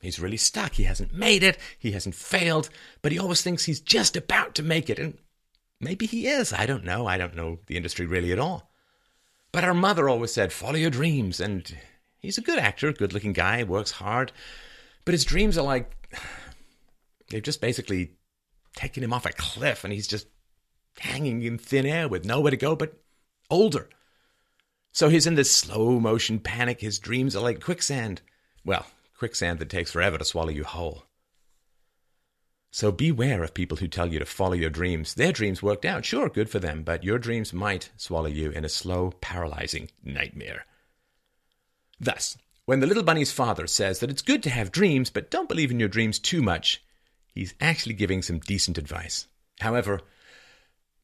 he's 0.00 0.20
really 0.20 0.36
stuck. 0.36 0.74
He 0.74 0.84
hasn't 0.84 1.12
made 1.12 1.42
it. 1.42 1.58
He 1.78 1.92
hasn't 1.92 2.14
failed, 2.14 2.70
but 3.02 3.12
he 3.12 3.18
always 3.18 3.42
thinks 3.42 3.64
he's 3.64 3.80
just 3.80 4.16
about 4.16 4.54
to 4.56 4.62
make 4.62 4.88
it. 4.88 4.98
And 4.98 5.18
maybe 5.80 6.06
he 6.06 6.28
is. 6.28 6.52
I 6.52 6.66
don't 6.66 6.84
know. 6.84 7.06
I 7.06 7.18
don't 7.18 7.36
know 7.36 7.58
the 7.66 7.76
industry 7.76 8.06
really 8.06 8.32
at 8.32 8.38
all. 8.38 8.70
But 9.50 9.64
our 9.64 9.74
mother 9.74 10.08
always 10.08 10.32
said, 10.32 10.52
follow 10.52 10.76
your 10.76 10.90
dreams. 10.90 11.40
And 11.40 11.76
he's 12.20 12.38
a 12.38 12.42
good 12.42 12.58
actor, 12.58 12.92
good 12.92 13.12
looking 13.12 13.32
guy, 13.32 13.64
works 13.64 13.92
hard. 13.92 14.30
But 15.08 15.14
his 15.14 15.24
dreams 15.24 15.56
are 15.56 15.64
like 15.64 15.90
they've 17.30 17.42
just 17.42 17.62
basically 17.62 18.10
taken 18.76 19.02
him 19.02 19.14
off 19.14 19.24
a 19.24 19.32
cliff 19.32 19.82
and 19.82 19.90
he's 19.90 20.06
just 20.06 20.26
hanging 20.98 21.40
in 21.40 21.56
thin 21.56 21.86
air 21.86 22.06
with 22.08 22.26
nowhere 22.26 22.50
to 22.50 22.58
go 22.58 22.76
but 22.76 22.92
older. 23.48 23.88
So 24.92 25.08
he's 25.08 25.26
in 25.26 25.34
this 25.34 25.50
slow 25.50 25.98
motion 25.98 26.40
panic. 26.40 26.82
His 26.82 26.98
dreams 26.98 27.34
are 27.34 27.42
like 27.42 27.64
quicksand. 27.64 28.20
Well, 28.66 28.84
quicksand 29.16 29.60
that 29.60 29.70
takes 29.70 29.92
forever 29.92 30.18
to 30.18 30.26
swallow 30.26 30.50
you 30.50 30.64
whole. 30.64 31.04
So 32.70 32.92
beware 32.92 33.42
of 33.42 33.54
people 33.54 33.78
who 33.78 33.88
tell 33.88 34.12
you 34.12 34.18
to 34.18 34.26
follow 34.26 34.52
your 34.52 34.68
dreams. 34.68 35.14
Their 35.14 35.32
dreams 35.32 35.62
worked 35.62 35.86
out, 35.86 36.04
sure, 36.04 36.28
good 36.28 36.50
for 36.50 36.58
them, 36.58 36.82
but 36.82 37.02
your 37.02 37.18
dreams 37.18 37.54
might 37.54 37.88
swallow 37.96 38.26
you 38.26 38.50
in 38.50 38.62
a 38.62 38.68
slow, 38.68 39.12
paralyzing 39.22 39.88
nightmare. 40.04 40.66
Thus, 41.98 42.36
when 42.68 42.80
the 42.80 42.86
little 42.86 43.02
bunny's 43.02 43.32
father 43.32 43.66
says 43.66 44.00
that 44.00 44.10
it's 44.10 44.20
good 44.20 44.42
to 44.42 44.50
have 44.50 44.70
dreams, 44.70 45.08
but 45.08 45.30
don't 45.30 45.48
believe 45.48 45.70
in 45.70 45.80
your 45.80 45.88
dreams 45.88 46.18
too 46.18 46.42
much, 46.42 46.84
he's 47.32 47.54
actually 47.62 47.94
giving 47.94 48.20
some 48.20 48.40
decent 48.40 48.76
advice. 48.76 49.26
However, 49.60 50.02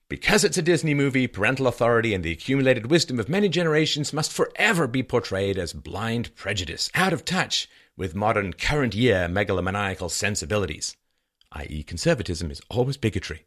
because 0.07 0.45
it's 0.45 0.59
a 0.59 0.63
Disney 0.63 0.93
movie, 0.93 1.27
parental 1.27 1.67
authority 1.67 2.13
and 2.13 2.23
the 2.23 2.33
accumulated 2.33 2.91
wisdom 2.91 3.19
of 3.19 3.31
many 3.31 3.49
generations 3.49 4.13
must 4.13 4.31
forever 4.31 4.87
be 4.87 5.03
portrayed 5.03 5.57
as 5.57 5.73
blind 5.73 6.37
prejudice, 6.37 6.91
out 6.95 7.15
of 7.15 7.25
touch 7.25 7.67
with 7.97 8.15
modern 8.15 8.53
current 8.53 8.95
year 8.95 9.27
megalomaniacal 9.27 10.11
sensibilities, 10.11 10.99
i.e., 11.53 11.83
conservatism 11.83 12.51
is 12.51 12.61
always 12.69 12.99
bigotry. 12.99 13.47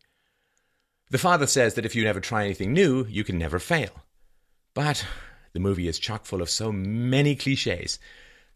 The 1.12 1.20
father 1.20 1.46
says 1.46 1.76
that 1.76 1.86
if 1.86 1.96
you 1.96 2.04
never 2.04 2.20
try 2.20 2.46
anything 2.46 2.74
new, 2.74 3.06
you 3.06 3.24
can 3.24 3.38
never 3.38 3.60
fail. 3.60 3.92
But 4.74 5.06
the 5.54 5.60
movie 5.60 5.88
is 5.88 6.00
chock 6.00 6.26
full 6.26 6.42
of 6.42 6.50
so 6.50 6.72
many 6.72 7.36
cliches 7.36 8.00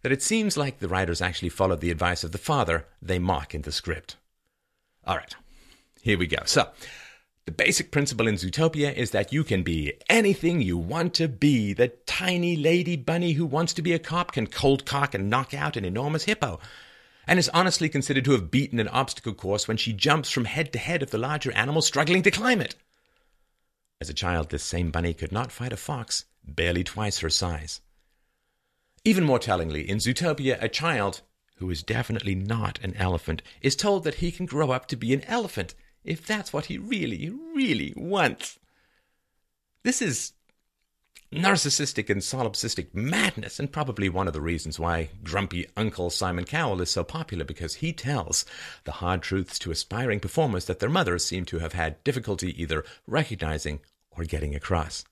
that 0.02 0.12
it 0.12 0.22
seems 0.22 0.58
like 0.58 0.80
the 0.80 0.88
writers 0.88 1.22
actually 1.22 1.50
followed 1.50 1.82
the 1.82 1.92
advice 1.92 2.24
of 2.24 2.32
the 2.32 2.38
father 2.38 2.86
they 3.02 3.20
mock 3.20 3.54
in 3.54 3.62
the 3.62 3.72
script. 3.72 4.16
All 5.06 5.18
right, 5.18 5.36
here 6.02 6.18
we 6.18 6.28
go. 6.28 6.38
So, 6.46 6.70
the 7.46 7.52
basic 7.52 7.92
principle 7.92 8.28
in 8.28 8.36
Zootopia 8.36 8.94
is 8.94 9.12
that 9.12 9.34
you 9.34 9.44
can 9.44 9.64
be 9.64 9.94
anything 10.10 10.62
you 10.62 10.78
want 10.78 11.16
to 11.16 11.28
be. 11.28 11.74
The 11.74 11.90
tiny 12.06 12.56
lady 12.56 12.96
bunny 12.96 13.34
who 13.34 13.46
wants 13.46 13.74
to 13.74 13.82
be 13.82 13.94
a 13.94 14.00
cop 14.00 14.32
can 14.32 14.48
cold 14.48 14.86
cock 14.86 15.16
and 15.16 15.30
knock 15.30 15.54
out 15.54 15.76
an 15.76 15.86
enormous 15.86 16.26
hippo, 16.26 16.60
and 17.28 17.40
is 17.40 17.50
honestly 17.50 17.90
considered 17.90 18.26
to 18.26 18.32
have 18.32 18.52
beaten 18.52 18.80
an 18.80 18.88
obstacle 18.88 19.34
course 19.34 19.68
when 19.68 19.78
she 19.78 19.94
jumps 19.94 20.30
from 20.30 20.46
head 20.46 20.72
to 20.74 20.80
head 20.80 21.02
of 21.02 21.10
the 21.10 21.18
larger 21.18 21.52
animal 21.54 21.82
struggling 21.82 22.22
to 22.24 22.32
climb 22.32 22.62
it. 22.62 22.76
As 24.00 24.10
a 24.10 24.16
child, 24.16 24.50
this 24.50 24.64
same 24.64 24.92
bunny 24.92 25.14
could 25.14 25.32
not 25.32 25.52
fight 25.52 25.74
a 25.74 25.78
fox, 25.78 26.26
barely 26.56 26.84
twice 26.84 27.20
her 27.20 27.30
size. 27.30 27.82
Even 29.04 29.24
more 29.24 29.40
tellingly, 29.40 29.90
in 29.90 29.98
Zootopia, 29.98 30.62
a 30.62 30.70
child, 30.70 31.22
who 31.56 31.70
is 31.70 31.84
definitely 31.84 32.36
not 32.36 32.80
an 32.84 32.96
elephant, 32.96 33.42
is 33.62 33.76
told 33.76 34.04
that 34.04 34.16
he 34.16 34.32
can 34.32 34.46
grow 34.46 34.72
up 34.72 34.88
to 34.88 34.96
be 34.96 35.14
an 35.14 35.24
elephant 35.26 35.74
if 36.04 36.26
that's 36.26 36.54
what 36.54 36.66
he 36.66 36.78
really, 36.78 37.32
really 37.56 37.94
wants. 37.96 38.60
This 39.84 40.02
is 40.02 40.34
narcissistic 41.34 42.10
and 42.10 42.22
solipsistic 42.22 42.94
madness, 42.94 43.60
and 43.60 43.72
probably 43.72 44.10
one 44.10 44.28
of 44.28 44.34
the 44.34 44.42
reasons 44.42 44.80
why 44.80 45.10
grumpy 45.24 45.66
Uncle 45.78 46.10
Simon 46.10 46.46
Cowell 46.46 46.82
is 46.82 46.92
so 46.92 47.04
popular 47.04 47.46
because 47.46 47.76
he 47.76 47.94
tells 47.94 48.46
the 48.84 48.92
hard 48.94 49.22
truths 49.22 49.58
to 49.60 49.72
aspiring 49.72 50.20
performers 50.20 50.66
that 50.66 50.80
their 50.80 50.90
mothers 50.90 51.26
seem 51.26 51.46
to 51.46 51.60
have 51.60 51.74
had 51.74 52.04
difficulty 52.04 52.62
either 52.62 52.84
recognizing 53.08 53.80
or 54.12 54.26
getting 54.26 54.54
across. 54.54 55.06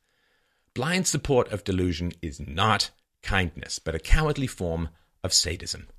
Blind 0.80 1.08
support 1.08 1.52
of 1.52 1.66
delusion 1.66 2.14
is 2.22 2.40
not 2.40 2.92
kindness, 3.22 3.80
but 3.80 3.96
a 3.96 4.00
cowardly 4.00 4.48
form 4.48 4.88
of 5.26 5.34
sadism 5.34 5.90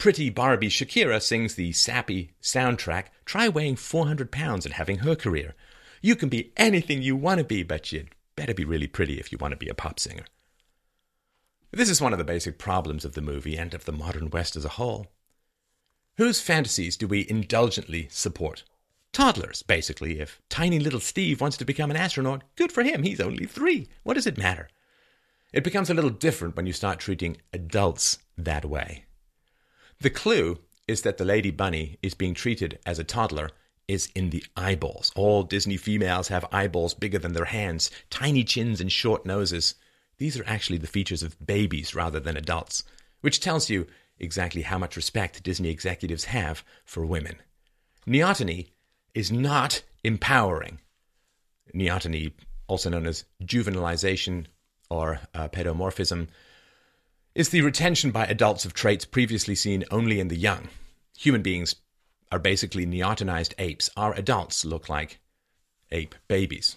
pretty 0.00 0.30
Barbie 0.30 0.68
Shakira 0.68 1.20
sings 1.20 1.54
the 1.54 1.72
sappy 1.72 2.30
soundtrack, 2.40 3.06
try 3.26 3.48
weighing 3.48 3.76
400 3.76 4.32
pounds 4.32 4.64
and 4.64 4.74
having 4.74 5.00
her 5.00 5.14
career. 5.14 5.54
You 6.00 6.16
can 6.16 6.30
be 6.30 6.52
anything 6.56 7.02
you 7.02 7.14
want 7.14 7.38
to 7.38 7.44
be, 7.44 7.62
but 7.62 7.92
you'd 7.92 8.14
better 8.34 8.54
be 8.54 8.64
really 8.64 8.86
pretty 8.86 9.20
if 9.20 9.30
you 9.30 9.38
want 9.38 9.52
to 9.52 9.58
be 9.58 9.68
a 9.68 9.74
pop 9.74 10.00
singer. 10.00 10.24
This 11.70 11.90
is 11.90 12.00
one 12.00 12.12
of 12.12 12.18
the 12.18 12.24
basic 12.24 12.58
problems 12.58 13.04
of 13.04 13.12
the 13.12 13.20
movie 13.20 13.56
and 13.56 13.74
of 13.74 13.84
the 13.84 13.92
modern 13.92 14.30
West 14.30 14.56
as 14.56 14.64
a 14.64 14.70
whole. 14.70 15.08
Whose 16.16 16.40
fantasies 16.40 16.96
do 16.96 17.06
we 17.06 17.28
indulgently 17.28 18.08
support? 18.10 18.64
Toddlers, 19.12 19.62
basically. 19.62 20.20
If 20.20 20.40
tiny 20.48 20.78
little 20.78 21.00
Steve 21.00 21.40
wants 21.40 21.56
to 21.58 21.64
become 21.64 21.90
an 21.90 21.96
astronaut, 21.96 22.44
good 22.56 22.70
for 22.70 22.82
him. 22.82 23.02
He's 23.02 23.20
only 23.20 23.44
three. 23.44 23.88
What 24.02 24.14
does 24.14 24.26
it 24.26 24.38
matter? 24.38 24.68
It 25.52 25.64
becomes 25.64 25.90
a 25.90 25.94
little 25.94 26.10
different 26.10 26.56
when 26.56 26.66
you 26.66 26.72
start 26.72 27.00
treating 27.00 27.36
adults 27.52 28.18
that 28.38 28.64
way. 28.64 29.06
The 30.00 30.10
clue 30.10 30.60
is 30.86 31.02
that 31.02 31.18
the 31.18 31.24
lady 31.24 31.50
bunny 31.50 31.98
is 32.02 32.14
being 32.14 32.34
treated 32.34 32.78
as 32.86 32.98
a 32.98 33.04
toddler 33.04 33.50
is 33.88 34.08
in 34.14 34.30
the 34.30 34.44
eyeballs. 34.56 35.10
All 35.16 35.42
Disney 35.42 35.76
females 35.76 36.28
have 36.28 36.46
eyeballs 36.52 36.94
bigger 36.94 37.18
than 37.18 37.32
their 37.32 37.46
hands, 37.46 37.90
tiny 38.08 38.44
chins, 38.44 38.80
and 38.80 38.90
short 38.90 39.26
noses. 39.26 39.74
These 40.18 40.38
are 40.38 40.44
actually 40.46 40.78
the 40.78 40.86
features 40.86 41.24
of 41.24 41.44
babies 41.44 41.94
rather 41.94 42.20
than 42.20 42.36
adults, 42.36 42.84
which 43.20 43.40
tells 43.40 43.68
you 43.68 43.88
exactly 44.20 44.62
how 44.62 44.78
much 44.78 44.94
respect 44.96 45.42
Disney 45.42 45.70
executives 45.70 46.26
have 46.26 46.62
for 46.84 47.04
women. 47.04 47.36
Neoteny 48.06 48.68
is 49.14 49.30
not 49.32 49.82
empowering. 50.04 50.78
Neoteny, 51.74 52.32
also 52.66 52.90
known 52.90 53.06
as 53.06 53.24
juvenilization 53.42 54.46
or 54.88 55.20
uh, 55.34 55.48
pedomorphism, 55.48 56.28
is 57.34 57.50
the 57.50 57.62
retention 57.62 58.10
by 58.10 58.26
adults 58.26 58.64
of 58.64 58.74
traits 58.74 59.04
previously 59.04 59.54
seen 59.54 59.84
only 59.90 60.20
in 60.20 60.28
the 60.28 60.36
young. 60.36 60.68
Human 61.16 61.42
beings 61.42 61.76
are 62.32 62.38
basically 62.38 62.86
neotenized 62.86 63.54
apes. 63.58 63.90
Our 63.96 64.14
adults 64.14 64.64
look 64.64 64.88
like 64.88 65.20
ape 65.90 66.14
babies. 66.28 66.76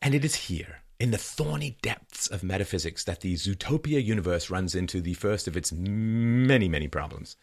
And 0.00 0.14
it 0.14 0.24
is 0.24 0.34
here, 0.34 0.82
in 1.00 1.10
the 1.10 1.18
thorny 1.18 1.78
depths 1.82 2.28
of 2.28 2.44
metaphysics, 2.44 3.04
that 3.04 3.20
the 3.20 3.34
Zootopia 3.34 4.02
universe 4.04 4.50
runs 4.50 4.74
into 4.74 5.00
the 5.00 5.14
first 5.14 5.48
of 5.48 5.56
its 5.56 5.72
many, 5.72 6.68
many 6.68 6.88
problems. 6.88 7.36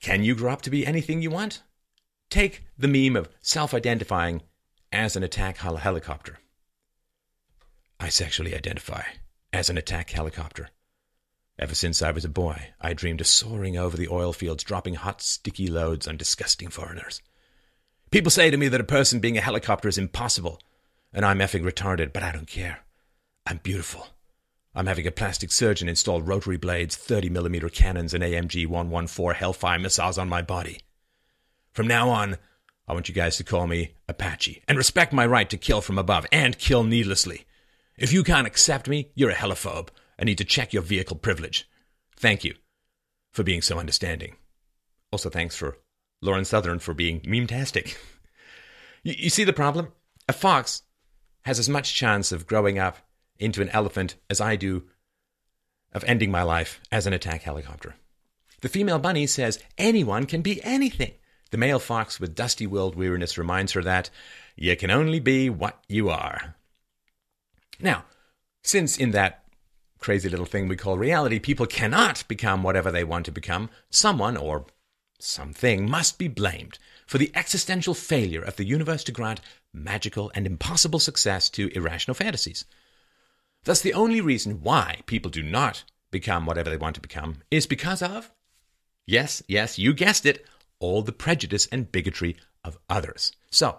Can 0.00 0.24
you 0.24 0.34
grow 0.34 0.52
up 0.52 0.62
to 0.62 0.70
be 0.70 0.86
anything 0.86 1.22
you 1.22 1.30
want? 1.30 1.62
Take 2.30 2.64
the 2.76 2.88
meme 2.88 3.16
of 3.16 3.28
self 3.40 3.72
identifying 3.72 4.42
as 4.92 5.16
an 5.16 5.22
attack 5.22 5.58
helicopter. 5.58 6.38
I 7.98 8.08
sexually 8.08 8.54
identify 8.54 9.02
as 9.52 9.70
an 9.70 9.78
attack 9.78 10.10
helicopter. 10.10 10.70
Ever 11.58 11.74
since 11.74 12.02
I 12.02 12.10
was 12.10 12.24
a 12.24 12.28
boy, 12.28 12.68
I 12.80 12.92
dreamed 12.92 13.22
of 13.22 13.26
soaring 13.26 13.78
over 13.78 13.96
the 13.96 14.08
oil 14.08 14.32
fields, 14.32 14.62
dropping 14.62 14.94
hot, 14.94 15.22
sticky 15.22 15.68
loads 15.68 16.06
on 16.06 16.18
disgusting 16.18 16.68
foreigners. 16.68 17.22
People 18.10 18.30
say 18.30 18.50
to 18.50 18.56
me 18.56 18.68
that 18.68 18.80
a 18.80 18.84
person 18.84 19.20
being 19.20 19.38
a 19.38 19.40
helicopter 19.40 19.88
is 19.88 19.96
impossible, 19.96 20.60
and 21.12 21.24
I'm 21.24 21.38
effing 21.38 21.62
retarded, 21.62 22.12
but 22.12 22.22
I 22.22 22.32
don't 22.32 22.46
care. 22.46 22.80
I'm 23.46 23.60
beautiful. 23.62 24.08
I'm 24.74 24.86
having 24.86 25.06
a 25.06 25.10
plastic 25.10 25.50
surgeon 25.50 25.88
install 25.88 26.20
rotary 26.20 26.58
blades, 26.58 26.96
30mm 26.96 27.72
cannons, 27.72 28.12
and 28.12 28.22
AGM 28.22 28.66
114 28.68 29.38
Hellfire 29.38 29.78
missiles 29.78 30.18
on 30.18 30.28
my 30.28 30.42
body. 30.42 30.80
From 31.76 31.86
now 31.86 32.08
on, 32.08 32.38
I 32.88 32.94
want 32.94 33.10
you 33.10 33.14
guys 33.14 33.36
to 33.36 33.44
call 33.44 33.66
me 33.66 33.96
Apache, 34.08 34.62
and 34.66 34.78
respect 34.78 35.12
my 35.12 35.26
right 35.26 35.50
to 35.50 35.58
kill 35.58 35.82
from 35.82 35.98
above 35.98 36.24
and 36.32 36.56
kill 36.56 36.84
needlessly. 36.84 37.44
If 37.98 38.14
you 38.14 38.24
can't 38.24 38.46
accept 38.46 38.88
me, 38.88 39.10
you're 39.14 39.28
a 39.28 39.34
heliphobe, 39.34 39.90
I 40.18 40.24
need 40.24 40.38
to 40.38 40.44
check 40.46 40.72
your 40.72 40.82
vehicle 40.82 41.18
privilege. 41.18 41.68
Thank 42.16 42.44
you 42.44 42.54
for 43.34 43.42
being 43.42 43.60
so 43.60 43.78
understanding. 43.78 44.36
Also, 45.12 45.28
thanks 45.28 45.54
for 45.54 45.76
Lauren 46.22 46.46
Southern 46.46 46.78
for 46.78 46.94
being 46.94 47.20
meme-tastic. 47.26 47.98
you, 49.02 49.14
you 49.18 49.28
see 49.28 49.44
the 49.44 49.52
problem? 49.52 49.92
A 50.30 50.32
fox 50.32 50.80
has 51.44 51.58
as 51.58 51.68
much 51.68 51.94
chance 51.94 52.32
of 52.32 52.46
growing 52.46 52.78
up 52.78 52.96
into 53.38 53.60
an 53.60 53.68
elephant 53.68 54.14
as 54.30 54.40
I 54.40 54.56
do 54.56 54.84
of 55.92 56.04
ending 56.04 56.30
my 56.30 56.42
life 56.42 56.80
as 56.90 57.06
an 57.06 57.12
attack 57.12 57.42
helicopter. 57.42 57.96
The 58.62 58.70
female 58.70 58.98
bunny 58.98 59.26
says 59.26 59.62
anyone 59.76 60.24
can 60.24 60.40
be 60.40 60.64
anything. 60.64 61.12
The 61.50 61.58
male 61.58 61.78
fox 61.78 62.18
with 62.18 62.34
dusty 62.34 62.66
world 62.66 62.96
weariness 62.96 63.38
reminds 63.38 63.72
her 63.72 63.82
that 63.82 64.10
you 64.56 64.76
can 64.76 64.90
only 64.90 65.20
be 65.20 65.48
what 65.48 65.78
you 65.88 66.08
are. 66.08 66.56
Now, 67.78 68.04
since 68.62 68.96
in 68.96 69.12
that 69.12 69.44
crazy 69.98 70.28
little 70.28 70.46
thing 70.46 70.68
we 70.68 70.76
call 70.76 70.98
reality, 70.98 71.38
people 71.38 71.66
cannot 71.66 72.26
become 72.28 72.62
whatever 72.62 72.90
they 72.90 73.04
want 73.04 73.26
to 73.26 73.32
become, 73.32 73.70
someone 73.90 74.36
or 74.36 74.66
something 75.18 75.88
must 75.88 76.18
be 76.18 76.28
blamed 76.28 76.78
for 77.06 77.18
the 77.18 77.30
existential 77.34 77.94
failure 77.94 78.42
of 78.42 78.56
the 78.56 78.64
universe 78.64 79.04
to 79.04 79.12
grant 79.12 79.40
magical 79.72 80.30
and 80.34 80.46
impossible 80.46 80.98
success 80.98 81.48
to 81.50 81.68
irrational 81.74 82.14
fantasies. 82.14 82.64
Thus, 83.64 83.80
the 83.80 83.94
only 83.94 84.20
reason 84.20 84.62
why 84.62 85.00
people 85.06 85.30
do 85.30 85.42
not 85.42 85.84
become 86.10 86.46
whatever 86.46 86.70
they 86.70 86.76
want 86.76 86.94
to 86.96 87.00
become 87.00 87.42
is 87.50 87.66
because 87.66 88.02
of, 88.02 88.32
yes, 89.06 89.42
yes, 89.48 89.78
you 89.78 89.92
guessed 89.92 90.26
it, 90.26 90.44
all 90.78 91.02
the 91.02 91.12
prejudice 91.12 91.66
and 91.72 91.92
bigotry 91.92 92.36
of 92.64 92.78
others. 92.88 93.32
So, 93.50 93.78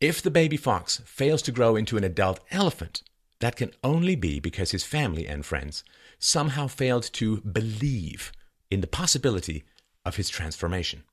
if 0.00 0.20
the 0.20 0.30
baby 0.30 0.56
fox 0.56 1.00
fails 1.04 1.42
to 1.42 1.52
grow 1.52 1.76
into 1.76 1.96
an 1.96 2.04
adult 2.04 2.40
elephant, 2.50 3.02
that 3.40 3.56
can 3.56 3.72
only 3.82 4.16
be 4.16 4.40
because 4.40 4.70
his 4.70 4.84
family 4.84 5.26
and 5.26 5.44
friends 5.44 5.84
somehow 6.18 6.66
failed 6.66 7.10
to 7.14 7.40
believe 7.40 8.32
in 8.70 8.80
the 8.80 8.86
possibility 8.86 9.64
of 10.04 10.16
his 10.16 10.28
transformation. 10.28 11.04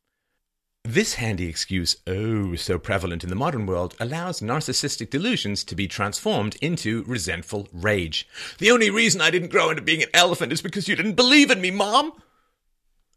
This 0.84 1.16
handy 1.16 1.46
excuse, 1.46 1.98
oh 2.08 2.56
so 2.56 2.80
prevalent 2.80 3.24
in 3.24 3.30
the 3.30 3.36
modern 3.36 3.68
world, 3.68 3.96
allows 4.00 4.40
narcissistic 4.40 5.12
delusions 5.12 5.64
to 5.66 5.76
be 5.76 5.88
transformed 5.88 6.58
into 6.60 7.04
resentful 7.04 7.68
rage. 7.72 8.28
The 8.58 8.72
only 8.72 8.90
reason 8.90 9.22
I 9.22 9.30
didn't 9.30 9.52
grow 9.52 9.70
into 9.70 9.84
being 9.84 10.02
an 10.02 10.10
elephant 10.14 10.52
is 10.52 10.62
because 10.62 10.88
you 10.88 10.96
didn't 10.96 11.14
believe 11.14 11.52
in 11.52 11.62
me, 11.62 11.70
Mom! 11.70 12.14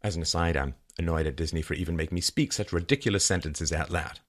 As 0.03 0.15
an 0.15 0.21
aside, 0.21 0.55
I'm 0.55 0.75
annoyed 0.97 1.27
at 1.27 1.35
Disney 1.35 1.61
for 1.61 1.73
even 1.73 1.95
making 1.95 2.15
me 2.15 2.21
speak 2.21 2.53
such 2.53 2.73
ridiculous 2.73 3.25
sentences 3.25 3.71
out 3.71 3.91
loud. 3.91 4.19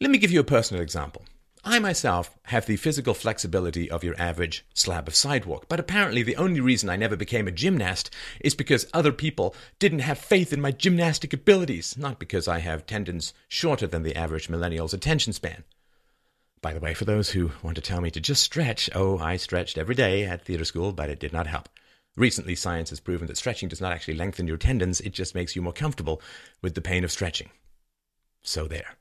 Let 0.00 0.10
me 0.10 0.18
give 0.18 0.30
you 0.30 0.40
a 0.40 0.44
personal 0.44 0.82
example. 0.82 1.24
I 1.66 1.78
myself 1.78 2.36
have 2.44 2.66
the 2.66 2.76
physical 2.76 3.14
flexibility 3.14 3.90
of 3.90 4.04
your 4.04 4.20
average 4.20 4.66
slab 4.74 5.08
of 5.08 5.14
sidewalk, 5.14 5.64
but 5.66 5.80
apparently 5.80 6.22
the 6.22 6.36
only 6.36 6.60
reason 6.60 6.90
I 6.90 6.96
never 6.96 7.16
became 7.16 7.48
a 7.48 7.52
gymnast 7.52 8.10
is 8.40 8.54
because 8.54 8.86
other 8.92 9.12
people 9.12 9.54
didn't 9.78 10.00
have 10.00 10.18
faith 10.18 10.52
in 10.52 10.60
my 10.60 10.72
gymnastic 10.72 11.32
abilities, 11.32 11.96
not 11.96 12.18
because 12.18 12.46
I 12.46 12.58
have 12.58 12.84
tendons 12.84 13.32
shorter 13.48 13.86
than 13.86 14.02
the 14.02 14.14
average 14.14 14.50
millennial's 14.50 14.92
attention 14.92 15.32
span. 15.32 15.64
By 16.60 16.74
the 16.74 16.80
way, 16.80 16.92
for 16.92 17.06
those 17.06 17.30
who 17.30 17.52
want 17.62 17.76
to 17.76 17.82
tell 17.82 18.02
me 18.02 18.10
to 18.10 18.20
just 18.20 18.42
stretch, 18.42 18.90
oh, 18.94 19.18
I 19.18 19.38
stretched 19.38 19.78
every 19.78 19.94
day 19.94 20.24
at 20.24 20.44
theater 20.44 20.66
school, 20.66 20.92
but 20.92 21.08
it 21.08 21.18
did 21.18 21.32
not 21.32 21.46
help. 21.46 21.70
Recently, 22.16 22.54
science 22.54 22.90
has 22.90 23.00
proven 23.00 23.26
that 23.26 23.36
stretching 23.36 23.68
does 23.68 23.80
not 23.80 23.92
actually 23.92 24.14
lengthen 24.14 24.46
your 24.46 24.56
tendons, 24.56 25.00
it 25.00 25.12
just 25.12 25.34
makes 25.34 25.56
you 25.56 25.62
more 25.62 25.72
comfortable 25.72 26.22
with 26.62 26.74
the 26.74 26.80
pain 26.80 27.02
of 27.02 27.10
stretching. 27.10 27.50
So 28.42 28.68
there. 28.68 28.94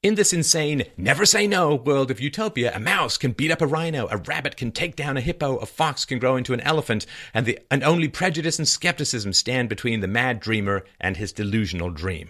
In 0.00 0.14
this 0.14 0.34
insane, 0.34 0.84
never 0.96 1.24
say 1.24 1.46
no 1.46 1.74
world 1.74 2.10
of 2.10 2.20
utopia, 2.20 2.70
a 2.76 2.78
mouse 2.78 3.16
can 3.16 3.32
beat 3.32 3.50
up 3.50 3.62
a 3.62 3.66
rhino, 3.66 4.06
a 4.10 4.18
rabbit 4.18 4.56
can 4.56 4.70
take 4.70 4.94
down 4.94 5.16
a 5.16 5.22
hippo, 5.22 5.56
a 5.56 5.66
fox 5.66 6.04
can 6.04 6.18
grow 6.18 6.36
into 6.36 6.52
an 6.52 6.60
elephant, 6.60 7.06
and, 7.32 7.46
the, 7.46 7.58
and 7.70 7.82
only 7.82 8.06
prejudice 8.06 8.58
and 8.58 8.68
skepticism 8.68 9.32
stand 9.32 9.68
between 9.68 10.00
the 10.00 10.06
mad 10.06 10.40
dreamer 10.40 10.84
and 11.00 11.16
his 11.16 11.32
delusional 11.32 11.90
dream. 11.90 12.28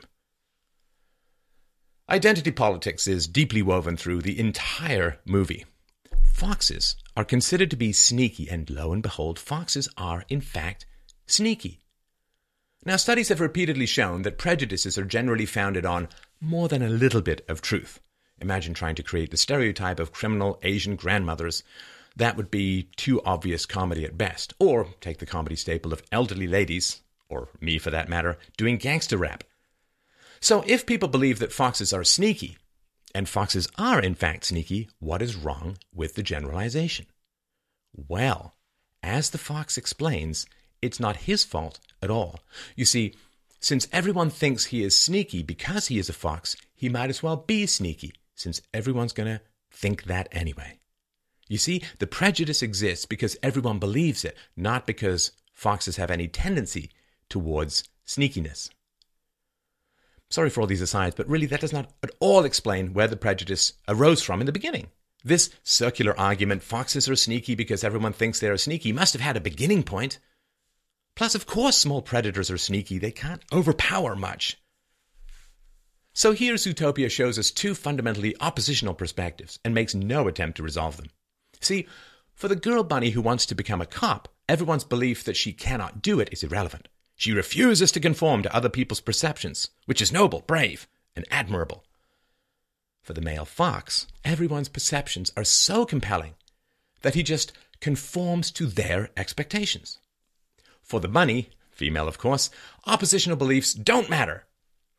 Identity 2.09 2.53
politics 2.53 3.09
is 3.09 3.27
deeply 3.27 3.61
woven 3.61 3.97
through 3.97 4.23
the 4.23 4.39
entire 4.39 5.19
movie. 5.27 5.65
Foxes 6.23 6.97
are 7.17 7.25
considered 7.25 7.71
to 7.71 7.77
be 7.77 7.93
sneaky, 7.93 8.49
and 8.49 8.69
lo 8.71 8.93
and 8.93 9.03
behold, 9.03 9.39
foxes 9.39 9.89
are, 9.97 10.25
in 10.29 10.41
fact, 10.41 10.87
sneaky. 11.27 11.81
Now, 12.85 12.97
studies 12.97 13.29
have 13.29 13.41
repeatedly 13.41 13.87
shown 13.87 14.23
that 14.23 14.37
prejudices 14.37 14.99
are 14.99 15.05
generally 15.05 15.47
founded 15.47 15.87
on 15.87 16.09
more 16.41 16.69
than 16.69 16.83
a 16.83 16.89
little 16.89 17.23
bit 17.23 17.45
of 17.49 17.63
truth. 17.63 18.01
Imagine 18.41 18.75
trying 18.75 18.95
to 18.97 19.03
create 19.03 19.31
the 19.31 19.37
stereotype 19.37 20.01
of 20.01 20.13
criminal 20.13 20.59
Asian 20.63 20.97
grandmothers. 20.97 21.63
That 22.17 22.37
would 22.37 22.51
be 22.51 22.91
too 22.97 23.23
obvious 23.23 23.65
comedy 23.65 24.05
at 24.05 24.19
best. 24.19 24.53
Or 24.59 24.89
take 25.01 25.19
the 25.19 25.27
comedy 25.27 25.57
staple 25.57 25.93
of 25.93 26.03
elderly 26.13 26.47
ladies, 26.47 27.01
or 27.29 27.49
me 27.61 27.79
for 27.79 27.91
that 27.91 28.09
matter, 28.09 28.37
doing 28.57 28.77
gangster 28.77 29.17
rap. 29.17 29.45
So 30.41 30.63
if 30.67 30.85
people 30.85 31.09
believe 31.09 31.39
that 31.39 31.53
foxes 31.53 31.93
are 31.95 32.05
sneaky, 32.05 32.59
and 33.15 33.29
foxes 33.29 33.69
are 33.79 34.01
in 34.01 34.15
fact 34.15 34.47
sneaky, 34.47 34.89
what 34.99 35.23
is 35.23 35.37
wrong 35.37 35.79
with 35.95 36.15
the 36.15 36.23
generalization? 36.23 37.07
Well, 37.95 38.55
as 39.03 39.31
the 39.31 39.39
fox 39.39 39.79
explains, 39.79 40.47
it's 40.83 40.99
not 40.99 41.29
his 41.29 41.45
fault 41.45 41.79
at 42.03 42.11
all. 42.11 42.41
You 42.75 42.85
see, 42.85 43.15
since 43.61 43.89
everyone 43.93 44.31
thinks 44.31 44.67
he 44.67 44.83
is 44.83 44.97
sneaky 44.97 45.43
because 45.43 45.87
he 45.87 45.99
is 45.99 46.09
a 46.09 46.13
fox, 46.13 46.57
he 46.75 46.89
might 46.89 47.11
as 47.11 47.23
well 47.23 47.37
be 47.37 47.67
sneaky, 47.67 48.13
since 48.35 48.61
everyone's 48.75 49.13
going 49.13 49.29
to 49.29 49.41
think 49.71 50.05
that 50.05 50.29
anyway. 50.33 50.79
You 51.49 51.59
see, 51.59 51.83
the 51.99 52.07
prejudice 52.07 52.63
exists 52.63 53.07
because 53.07 53.37
everyone 53.43 53.79
believes 53.79 54.25
it, 54.25 54.37
not 54.57 54.87
because 54.87 55.33
foxes 55.53 55.97
have 55.97 56.11
any 56.11 56.29
tendency 56.29 56.91
towards 57.29 57.85
sneakiness. 58.07 58.71
Sorry 60.35 60.51
for 60.51 60.63
all 60.63 60.67
these 60.67 60.81
asides, 60.81 61.15
but 61.15 61.29
really 61.29 61.47
that 61.47 61.61
does 61.61 61.73
not 61.73 61.93
at 62.03 62.11
all 62.19 62.45
explain 62.45 62.93
where 62.93 63.07
the 63.07 63.17
prejudice 63.17 63.75
arose 63.87 64.21
from 64.21 64.41
in 64.41 64.47
the 64.47 64.53
beginning. 64.53 64.89
This 65.23 65.49
circular 65.63 66.19
argument, 66.19 66.65
foxes 66.65 67.09
are 67.09 67.15
sneaky 67.15 67.55
because 67.55 67.85
everyone 67.85 68.13
thinks 68.13 68.41
they 68.41 68.49
are 68.49 68.57
sneaky, 68.57 68.91
must 68.91 69.13
have 69.13 69.23
had 69.23 69.37
a 69.37 69.41
beginning 69.41 69.85
point. 69.85 70.19
Plus, 71.15 71.37
of 71.37 71.47
course, 71.47 71.77
small 71.77 72.03
predators 72.03 72.51
are 72.51 72.59
sneaky. 72.59 72.99
They 72.99 73.13
can't 73.13 73.45
overpower 73.53 74.17
much. 74.17 74.61
So 76.15 76.33
here, 76.33 76.55
Zootopia 76.55 77.09
shows 77.13 77.39
us 77.39 77.53
two 77.53 77.77
fundamentally 77.77 78.35
oppositional 78.41 78.95
perspectives 78.95 79.61
and 79.65 79.73
makes 79.73 79.95
no 79.95 80.27
attempt 80.27 80.57
to 80.57 80.65
resolve 80.65 80.97
them. 80.97 81.11
See, 81.61 81.87
for 82.35 82.49
the 82.49 82.57
girl 82.57 82.83
bunny 82.83 83.11
who 83.11 83.23
wants 83.23 83.47
to 83.47 83.55
become 83.55 83.81
a 83.81 83.87
cop, 83.87 84.27
everyone's 84.49 84.83
belief 84.83 85.23
that 85.23 85.37
she 85.37 85.53
cannot 85.53 86.03
do 86.03 86.19
it 86.19 86.31
is 86.33 86.43
irrelevant. 86.43 86.89
She 87.17 87.33
refuses 87.33 87.93
to 87.93 88.01
conform 88.01 88.43
to 88.43 88.55
other 88.55 88.69
people's 88.69 89.01
perceptions, 89.01 89.69
which 89.87 90.03
is 90.03 90.13
noble, 90.13 90.43
brave, 90.47 90.89
and 91.15 91.25
admirable. 91.31 91.85
For 93.03 93.13
the 93.13 93.21
male 93.21 93.45
fox, 93.45 94.07
everyone's 94.25 94.69
perceptions 94.69 95.31
are 95.37 95.45
so 95.45 95.85
compelling 95.85 96.35
that 97.03 97.15
he 97.15 97.23
just 97.23 97.53
conforms 97.81 98.51
to 98.53 98.67
their 98.67 99.11
expectations. 99.17 99.99
For 100.83 101.01
the 101.01 101.09
bunny, 101.09 101.51
female 101.71 102.09
of 102.09 102.19
course, 102.19 102.51
oppositional 102.87 103.37
beliefs 103.37 103.75
don't 103.75 104.11
matter. 104.11 104.45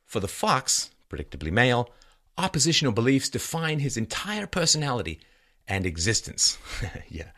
For 0.06 0.20
the 0.20 0.28
fox, 0.28 0.92
predictably 1.10 1.52
male, 1.52 1.90
oppositional 2.38 2.94
beliefs 2.94 3.30
define 3.30 3.80
his 3.80 3.98
entire 3.98 4.46
personality 4.46 5.20
and 5.68 5.86
existence. 5.86 6.58
yeah, 7.10 7.32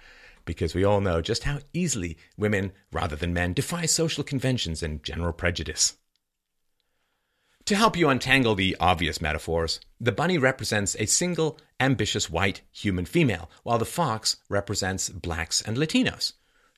because 0.48 0.74
we 0.74 0.84
all 0.84 1.02
know 1.02 1.22
just 1.22 1.44
how 1.44 1.60
easily 1.74 2.18
women, 2.36 2.72
rather 2.92 3.16
than 3.16 3.34
men, 3.34 3.54
defy 3.54 3.86
social 3.86 4.24
conventions 4.24 4.82
and 4.82 5.04
general 5.04 5.34
prejudice. 5.34 5.98
To 7.66 7.76
help 7.76 7.98
you 7.98 8.08
untangle 8.08 8.56
the 8.56 8.78
obvious 8.80 9.22
metaphors, 9.22 9.82
the 10.00 10.14
bunny 10.14 10.38
represents 10.38 10.96
a 10.96 11.06
single, 11.06 11.60
ambitious 11.80 12.30
white 12.30 12.62
human 12.72 13.06
female, 13.06 13.52
while 13.64 13.78
the 13.78 13.86
fox 13.86 14.38
represents 14.50 15.10
blacks 15.10 15.62
and 15.62 15.76
Latinos. 15.76 16.34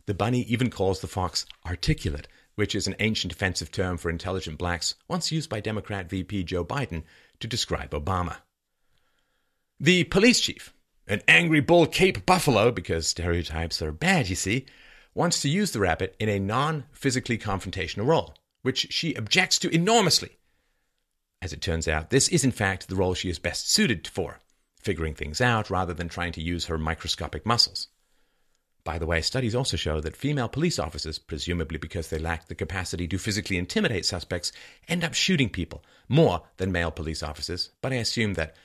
The 0.07 0.15
bunny 0.15 0.41
even 0.49 0.71
calls 0.71 0.99
the 0.99 1.07
fox 1.07 1.45
articulate, 1.63 2.27
which 2.55 2.73
is 2.73 2.87
an 2.87 2.95
ancient 2.99 3.31
offensive 3.31 3.71
term 3.71 3.97
for 3.97 4.09
intelligent 4.09 4.57
blacks, 4.57 4.95
once 5.07 5.31
used 5.31 5.49
by 5.49 5.59
Democrat 5.59 6.09
VP 6.09 6.43
Joe 6.43 6.65
Biden 6.65 7.03
to 7.39 7.47
describe 7.47 7.91
Obama. 7.91 8.37
The 9.79 10.05
police 10.05 10.41
chief, 10.41 10.73
an 11.09 11.21
angry 11.27 11.59
bull 11.59 11.87
Cape 11.87 12.25
buffalo, 12.25 12.71
because 12.71 13.07
stereotypes 13.07 13.81
are 13.81 13.91
bad, 13.91 14.29
you 14.29 14.35
see, 14.35 14.65
wants 15.15 15.41
to 15.41 15.49
use 15.49 15.71
the 15.71 15.79
rabbit 15.79 16.15
in 16.19 16.29
a 16.29 16.39
non 16.39 16.85
physically 16.91 17.37
confrontational 17.37 18.05
role, 18.05 18.35
which 18.61 18.87
she 18.91 19.15
objects 19.15 19.57
to 19.59 19.73
enormously. 19.73 20.37
As 21.41 21.51
it 21.51 21.61
turns 21.61 21.87
out, 21.87 22.09
this 22.09 22.27
is 22.29 22.43
in 22.43 22.51
fact 22.51 22.87
the 22.87 22.95
role 22.95 23.13
she 23.13 23.29
is 23.29 23.39
best 23.39 23.71
suited 23.71 24.07
for, 24.07 24.39
figuring 24.81 25.15
things 25.15 25.41
out 25.41 25.69
rather 25.69 25.93
than 25.93 26.09
trying 26.09 26.33
to 26.33 26.41
use 26.41 26.65
her 26.65 26.77
microscopic 26.77 27.45
muscles. 27.45 27.87
By 28.83 28.97
the 28.97 29.05
way, 29.05 29.21
studies 29.21 29.55
also 29.55 29.77
show 29.77 29.99
that 30.01 30.15
female 30.15 30.47
police 30.47 30.79
officers, 30.79 31.19
presumably 31.19 31.77
because 31.77 32.09
they 32.09 32.17
lack 32.17 32.47
the 32.47 32.55
capacity 32.55 33.07
to 33.07 33.17
physically 33.17 33.57
intimidate 33.57 34.05
suspects, 34.05 34.51
end 34.87 35.03
up 35.03 35.13
shooting 35.13 35.49
people 35.49 35.83
more 36.07 36.43
than 36.57 36.71
male 36.71 36.91
police 36.91 37.21
officers, 37.21 37.71
but 37.81 37.91
I 37.91 37.97
assume 37.97 38.35
that 38.35 38.55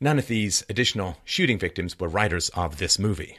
None 0.00 0.18
of 0.18 0.26
these 0.26 0.64
additional 0.68 1.18
shooting 1.24 1.58
victims 1.58 1.98
were 1.98 2.08
writers 2.08 2.48
of 2.50 2.78
this 2.78 2.98
movie. 2.98 3.38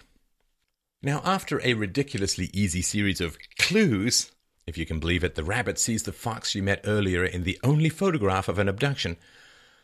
Now, 1.02 1.22
after 1.24 1.62
a 1.63 1.74
ridiculously 1.74 2.50
easy 2.54 2.82
series 2.82 3.22
of 3.22 3.38
clues, 3.60 4.32
if 4.65 4.78
you 4.78 4.86
can 4.86 5.00
believe 5.00 5.24
it, 5.24 5.36
the 5.36 5.44
rabbit 5.44 5.78
sees 5.78 6.04
the 6.04 6.12
fox 6.12 6.50
she 6.50 6.62
met 6.62 6.82
earlier 6.86 7.24
in 7.24 7.44
the 7.44 7.60
only 7.63 7.89
photograph 7.89 8.48
of 8.48 8.58
an 8.58 8.68
abduction. 8.68 9.18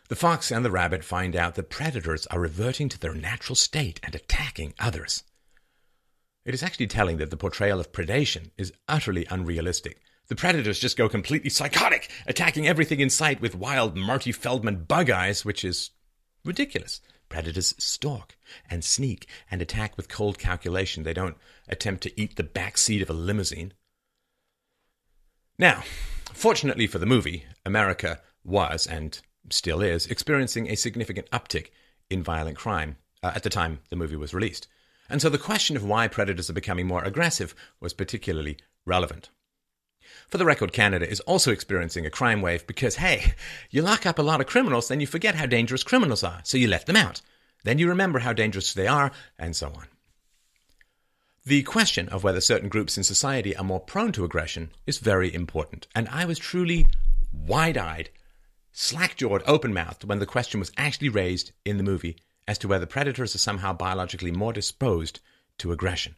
The 0.07 0.15
fox 0.15 0.51
and 0.51 0.65
the 0.65 0.71
rabbit 0.71 1.03
find 1.03 1.35
out 1.35 1.55
that 1.55 1.69
predators 1.69 2.25
are 2.27 2.39
reverting 2.39 2.89
to 2.89 2.99
their 2.99 3.13
natural 3.13 3.55
state 3.55 3.99
and 4.03 4.15
attacking 4.15 4.73
others. 4.79 5.23
It 6.43 6.55
is 6.55 6.63
actually 6.63 6.87
telling 6.87 7.17
that 7.17 7.29
the 7.29 7.37
portrayal 7.37 7.79
of 7.79 7.91
predation 7.91 8.49
is 8.57 8.73
utterly 8.87 9.27
unrealistic. 9.29 10.01
The 10.27 10.35
predators 10.35 10.79
just 10.79 10.97
go 10.97 11.07
completely 11.07 11.51
psychotic, 11.51 12.09
attacking 12.25 12.67
everything 12.67 12.99
in 12.99 13.09
sight 13.11 13.41
with 13.41 13.53
wild 13.53 13.95
Marty 13.95 14.31
Feldman 14.31 14.85
bug 14.85 15.11
eyes, 15.11 15.45
which 15.45 15.63
is 15.63 15.91
Ridiculous. 16.43 17.01
Predators 17.29 17.73
stalk 17.77 18.35
and 18.69 18.83
sneak 18.83 19.27
and 19.49 19.61
attack 19.61 19.95
with 19.95 20.09
cold 20.09 20.37
calculation. 20.37 21.03
They 21.03 21.13
don't 21.13 21.37
attempt 21.69 22.03
to 22.03 22.21
eat 22.21 22.35
the 22.35 22.43
back 22.43 22.77
seat 22.77 23.01
of 23.01 23.09
a 23.09 23.13
limousine. 23.13 23.73
Now, 25.57 25.83
fortunately 26.33 26.87
for 26.87 26.99
the 26.99 27.05
movie, 27.05 27.45
America 27.65 28.19
was 28.43 28.85
and 28.85 29.19
still 29.49 29.81
is 29.81 30.07
experiencing 30.07 30.67
a 30.67 30.75
significant 30.75 31.29
uptick 31.31 31.69
in 32.09 32.23
violent 32.23 32.57
crime 32.57 32.97
uh, 33.23 33.31
at 33.35 33.43
the 33.43 33.49
time 33.49 33.79
the 33.89 33.95
movie 33.95 34.15
was 34.15 34.33
released. 34.33 34.67
And 35.09 35.21
so 35.21 35.29
the 35.29 35.37
question 35.37 35.75
of 35.75 35.83
why 35.83 36.07
predators 36.07 36.49
are 36.49 36.53
becoming 36.53 36.87
more 36.87 37.03
aggressive 37.03 37.53
was 37.79 37.93
particularly 37.93 38.57
relevant. 38.85 39.29
For 40.27 40.37
the 40.37 40.45
record, 40.45 40.73
Canada 40.73 41.09
is 41.09 41.19
also 41.21 41.51
experiencing 41.51 42.05
a 42.05 42.09
crime 42.09 42.41
wave 42.41 42.65
because, 42.67 42.95
hey, 42.95 43.33
you 43.69 43.81
lock 43.81 44.05
up 44.05 44.17
a 44.17 44.23
lot 44.23 44.41
of 44.41 44.47
criminals, 44.47 44.87
then 44.87 44.99
you 44.99 45.07
forget 45.07 45.35
how 45.35 45.45
dangerous 45.45 45.83
criminals 45.83 46.23
are, 46.23 46.41
so 46.43 46.57
you 46.57 46.67
let 46.67 46.85
them 46.85 46.95
out. 46.95 47.21
Then 47.63 47.77
you 47.77 47.87
remember 47.87 48.19
how 48.19 48.33
dangerous 48.33 48.73
they 48.73 48.87
are, 48.87 49.11
and 49.37 49.55
so 49.55 49.67
on. 49.67 49.87
The 51.45 51.63
question 51.63 52.07
of 52.09 52.23
whether 52.23 52.39
certain 52.39 52.69
groups 52.69 52.97
in 52.97 53.03
society 53.03 53.55
are 53.55 53.63
more 53.63 53.79
prone 53.79 54.11
to 54.13 54.23
aggression 54.23 54.71
is 54.85 54.99
very 54.99 55.33
important, 55.33 55.87
and 55.95 56.07
I 56.09 56.25
was 56.25 56.37
truly 56.37 56.87
wide 57.33 57.77
eyed, 57.77 58.09
slack 58.71 59.17
jawed, 59.17 59.43
open 59.47 59.73
mouthed 59.73 60.03
when 60.03 60.19
the 60.19 60.25
question 60.25 60.59
was 60.59 60.71
actually 60.77 61.09
raised 61.09 61.51
in 61.65 61.77
the 61.77 61.83
movie 61.83 62.17
as 62.47 62.57
to 62.59 62.67
whether 62.67 62.85
predators 62.85 63.33
are 63.35 63.39
somehow 63.39 63.73
biologically 63.73 64.31
more 64.31 64.53
disposed 64.53 65.19
to 65.57 65.71
aggression. 65.71 66.15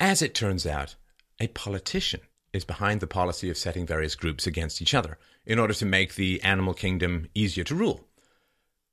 As 0.00 0.22
it 0.22 0.34
turns 0.34 0.66
out, 0.66 0.96
a 1.40 1.48
politician 1.48 2.20
is 2.54 2.64
behind 2.64 3.00
the 3.00 3.06
policy 3.06 3.50
of 3.50 3.58
setting 3.58 3.84
various 3.84 4.14
groups 4.14 4.46
against 4.46 4.80
each 4.80 4.94
other 4.94 5.18
in 5.44 5.58
order 5.58 5.74
to 5.74 5.84
make 5.84 6.14
the 6.14 6.40
animal 6.42 6.72
kingdom 6.72 7.28
easier 7.34 7.64
to 7.64 7.74
rule. 7.74 8.06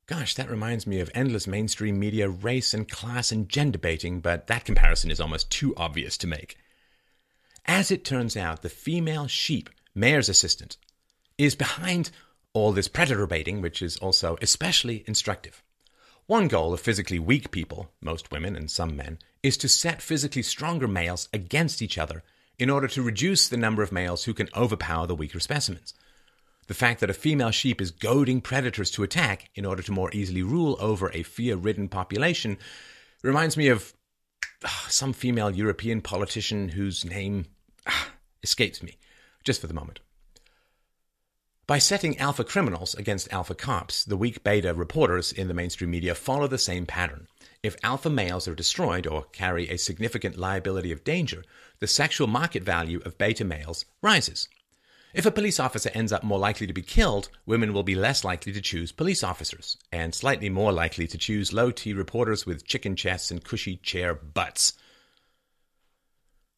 Gosh, 0.08 0.34
that 0.36 0.50
reminds 0.50 0.88
me 0.88 1.00
of 1.00 1.12
endless 1.14 1.48
mainstream 1.48 2.00
media 2.00 2.28
race 2.28 2.74
and 2.74 2.90
class 2.90 3.32
and 3.32 3.48
gender 3.48 3.78
baiting, 3.78 4.20
but 4.20 4.48
that 4.48 4.66
comparison 4.66 5.12
is 5.12 5.22
almost 5.22 5.52
too 5.52 5.76
obvious 5.78 6.18
to 6.18 6.28
make. 6.28 6.58
As 7.66 7.92
it 7.92 8.04
turns 8.04 8.36
out, 8.36 8.64
the 8.64 8.70
female 8.70 9.28
sheep, 9.28 9.70
mayor's 9.94 10.28
assistant, 10.28 10.78
is 11.38 11.56
behind 11.56 12.10
all 12.54 12.72
this 12.72 12.88
predator 12.88 13.28
baiting, 13.28 13.62
which 13.62 13.82
is 13.82 13.96
also 13.98 14.38
especially 14.42 15.04
instructive. 15.08 15.64
One 16.26 16.48
goal 16.48 16.74
of 16.74 16.82
physically 16.82 17.20
weak 17.20 17.52
people, 17.52 17.92
most 18.02 18.32
women 18.32 18.56
and 18.56 18.72
some 18.72 18.96
men, 18.96 19.20
is 19.44 19.56
to 19.58 19.70
set 19.70 20.02
physically 20.02 20.42
stronger 20.42 20.88
males 20.88 21.30
against 21.32 21.82
each 21.82 21.98
other 21.98 22.24
in 22.62 22.70
order 22.70 22.88
to 22.88 23.02
reduce 23.02 23.48
the 23.48 23.58
number 23.58 23.82
of 23.82 23.92
males 23.92 24.26
who 24.26 24.36
can 24.36 24.48
overpower 24.56 25.08
the 25.08 25.16
weaker 25.16 25.40
specimens. 25.40 25.96
The 26.68 26.76
fact 26.76 27.00
that 27.00 27.10
a 27.10 27.14
female 27.14 27.50
sheep 27.50 27.82
is 27.82 27.90
goading 27.90 28.40
predators 28.40 28.92
to 28.92 29.02
attack 29.02 29.50
in 29.56 29.66
order 29.66 29.82
to 29.82 29.92
more 29.92 30.12
easily 30.14 30.44
rule 30.44 30.78
over 30.80 31.10
a 31.12 31.24
fear 31.24 31.56
ridden 31.56 31.90
population 31.90 32.60
reminds 33.24 33.58
me 33.58 33.70
of 33.70 33.96
uh, 34.64 34.70
some 34.88 35.12
female 35.12 35.50
European 35.50 36.02
politician 36.02 36.70
whose 36.70 37.04
name 37.04 37.48
uh, 37.88 38.06
escapes 38.44 38.84
me, 38.84 39.00
just 39.44 39.60
for 39.60 39.66
the 39.66 39.74
moment. 39.74 40.00
By 41.66 41.80
setting 41.80 42.20
alpha 42.20 42.44
criminals 42.44 42.94
against 42.94 43.34
alpha 43.34 43.56
cops, 43.56 44.06
the 44.06 44.18
weak 44.18 44.44
beta 44.44 44.76
reporters 44.76 45.32
in 45.32 45.48
the 45.48 45.56
mainstream 45.56 45.90
media 45.90 46.14
follow 46.14 46.46
the 46.46 46.60
same 46.60 46.86
pattern. 46.86 47.28
If 47.64 47.76
alpha 47.84 48.10
males 48.10 48.48
are 48.48 48.56
destroyed 48.56 49.06
or 49.06 49.26
carry 49.26 49.70
a 49.70 49.78
significant 49.78 50.36
liability 50.36 50.92
of 50.92 51.04
danger, 51.04 51.44
the 51.80 51.86
sexual 51.86 52.26
market 52.26 52.64
value 52.64 53.02
of 53.06 53.20
beta 53.20 53.46
males 53.46 53.86
rises. 54.02 54.50
If 55.14 55.28
a 55.28 55.32
police 55.32 55.60
officer 55.60 55.92
ends 55.94 56.12
up 56.12 56.24
more 56.24 56.40
likely 56.40 56.66
to 56.66 56.74
be 56.74 56.82
killed, 56.82 57.30
women 57.46 57.72
will 57.72 57.84
be 57.84 57.94
less 57.94 58.24
likely 58.24 58.52
to 58.54 58.62
choose 58.62 58.92
police 58.92 59.24
officers, 59.24 59.78
and 59.92 60.16
slightly 60.16 60.50
more 60.50 60.72
likely 60.72 61.06
to 61.06 61.20
choose 61.20 61.54
low 61.54 61.70
T 61.70 61.94
reporters 61.94 62.48
with 62.48 62.66
chicken 62.66 62.96
chests 62.96 63.30
and 63.30 63.44
cushy 63.44 63.76
chair 63.78 64.16
butts. 64.16 64.74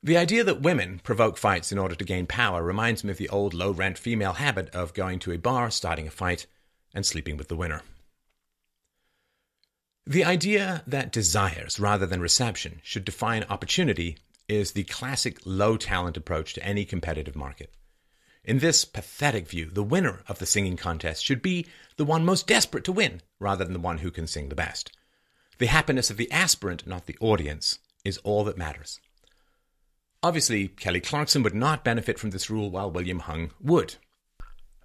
The 0.02 0.16
idea 0.16 0.46
that 0.46 0.62
women 0.62 1.00
provoke 1.00 1.38
fights 1.38 1.72
in 1.72 1.80
order 1.80 1.96
to 1.96 2.06
gain 2.06 2.28
power 2.28 2.63
reminds 2.63 3.04
me 3.04 3.12
of 3.12 3.18
the 3.18 3.30
old 3.30 3.54
low 3.54 3.72
rent 3.72 3.98
female 3.98 4.34
habit 4.34 4.70
of 4.70 4.94
going 4.94 5.20
to 5.20 5.34
a 5.34 5.38
bar, 5.38 5.70
starting 5.70 6.08
a 6.08 6.12
fight, 6.12 6.46
and 6.94 7.06
sleeping 7.06 7.36
with 7.36 7.50
the 7.50 7.58
winner. 7.58 7.82
The 10.06 10.26
idea 10.26 10.84
that 10.86 11.13
desires 11.13 11.80
rather 11.80 12.06
than 12.06 12.20
reception 12.20 12.82
should 12.84 13.06
define 13.06 13.46
opportunity 13.50 14.18
is 14.50 14.74
the 14.74 14.84
classic 14.84 15.39
low 15.46 15.78
talent 15.78 16.18
approach 16.18 16.54
to 16.54 16.63
any 16.63 16.84
competitive 16.84 17.38
market. 17.38 17.74
In 18.44 18.60
this 18.60 18.84
pathetic 18.84 19.48
view, 19.48 19.70
the 19.72 19.82
winner 19.82 20.22
of 20.28 20.39
the 20.39 20.46
singing 20.46 20.76
contest 20.76 21.24
should 21.24 21.42
be 21.42 21.66
the 21.96 22.04
one 22.04 22.26
most 22.26 22.48
desperate 22.48 22.84
to 22.84 22.92
win 22.92 23.22
rather 23.39 23.63
than 23.63 23.72
the 23.72 23.80
one 23.80 24.00
who 24.00 24.12
can 24.12 24.28
sing 24.28 24.50
the 24.50 24.56
best. 24.56 24.92
The 25.60 25.68
happiness 25.68 26.10
of 26.10 26.18
the 26.18 26.30
aspirant, 26.32 26.86
not 26.86 27.06
the 27.06 27.18
audience, 27.22 27.80
is 28.04 28.18
all 28.20 28.44
that 28.44 28.58
matters. 28.58 29.00
Obviously, 30.22 30.68
Kelly 30.68 31.00
Clarkson 31.00 31.44
would 31.44 31.56
not 31.56 31.86
benefit 31.86 32.20
from 32.20 32.32
this 32.32 32.50
rule 32.50 32.70
while 32.70 32.92
William 32.92 33.20
Hung 33.20 33.52
would. 33.62 33.96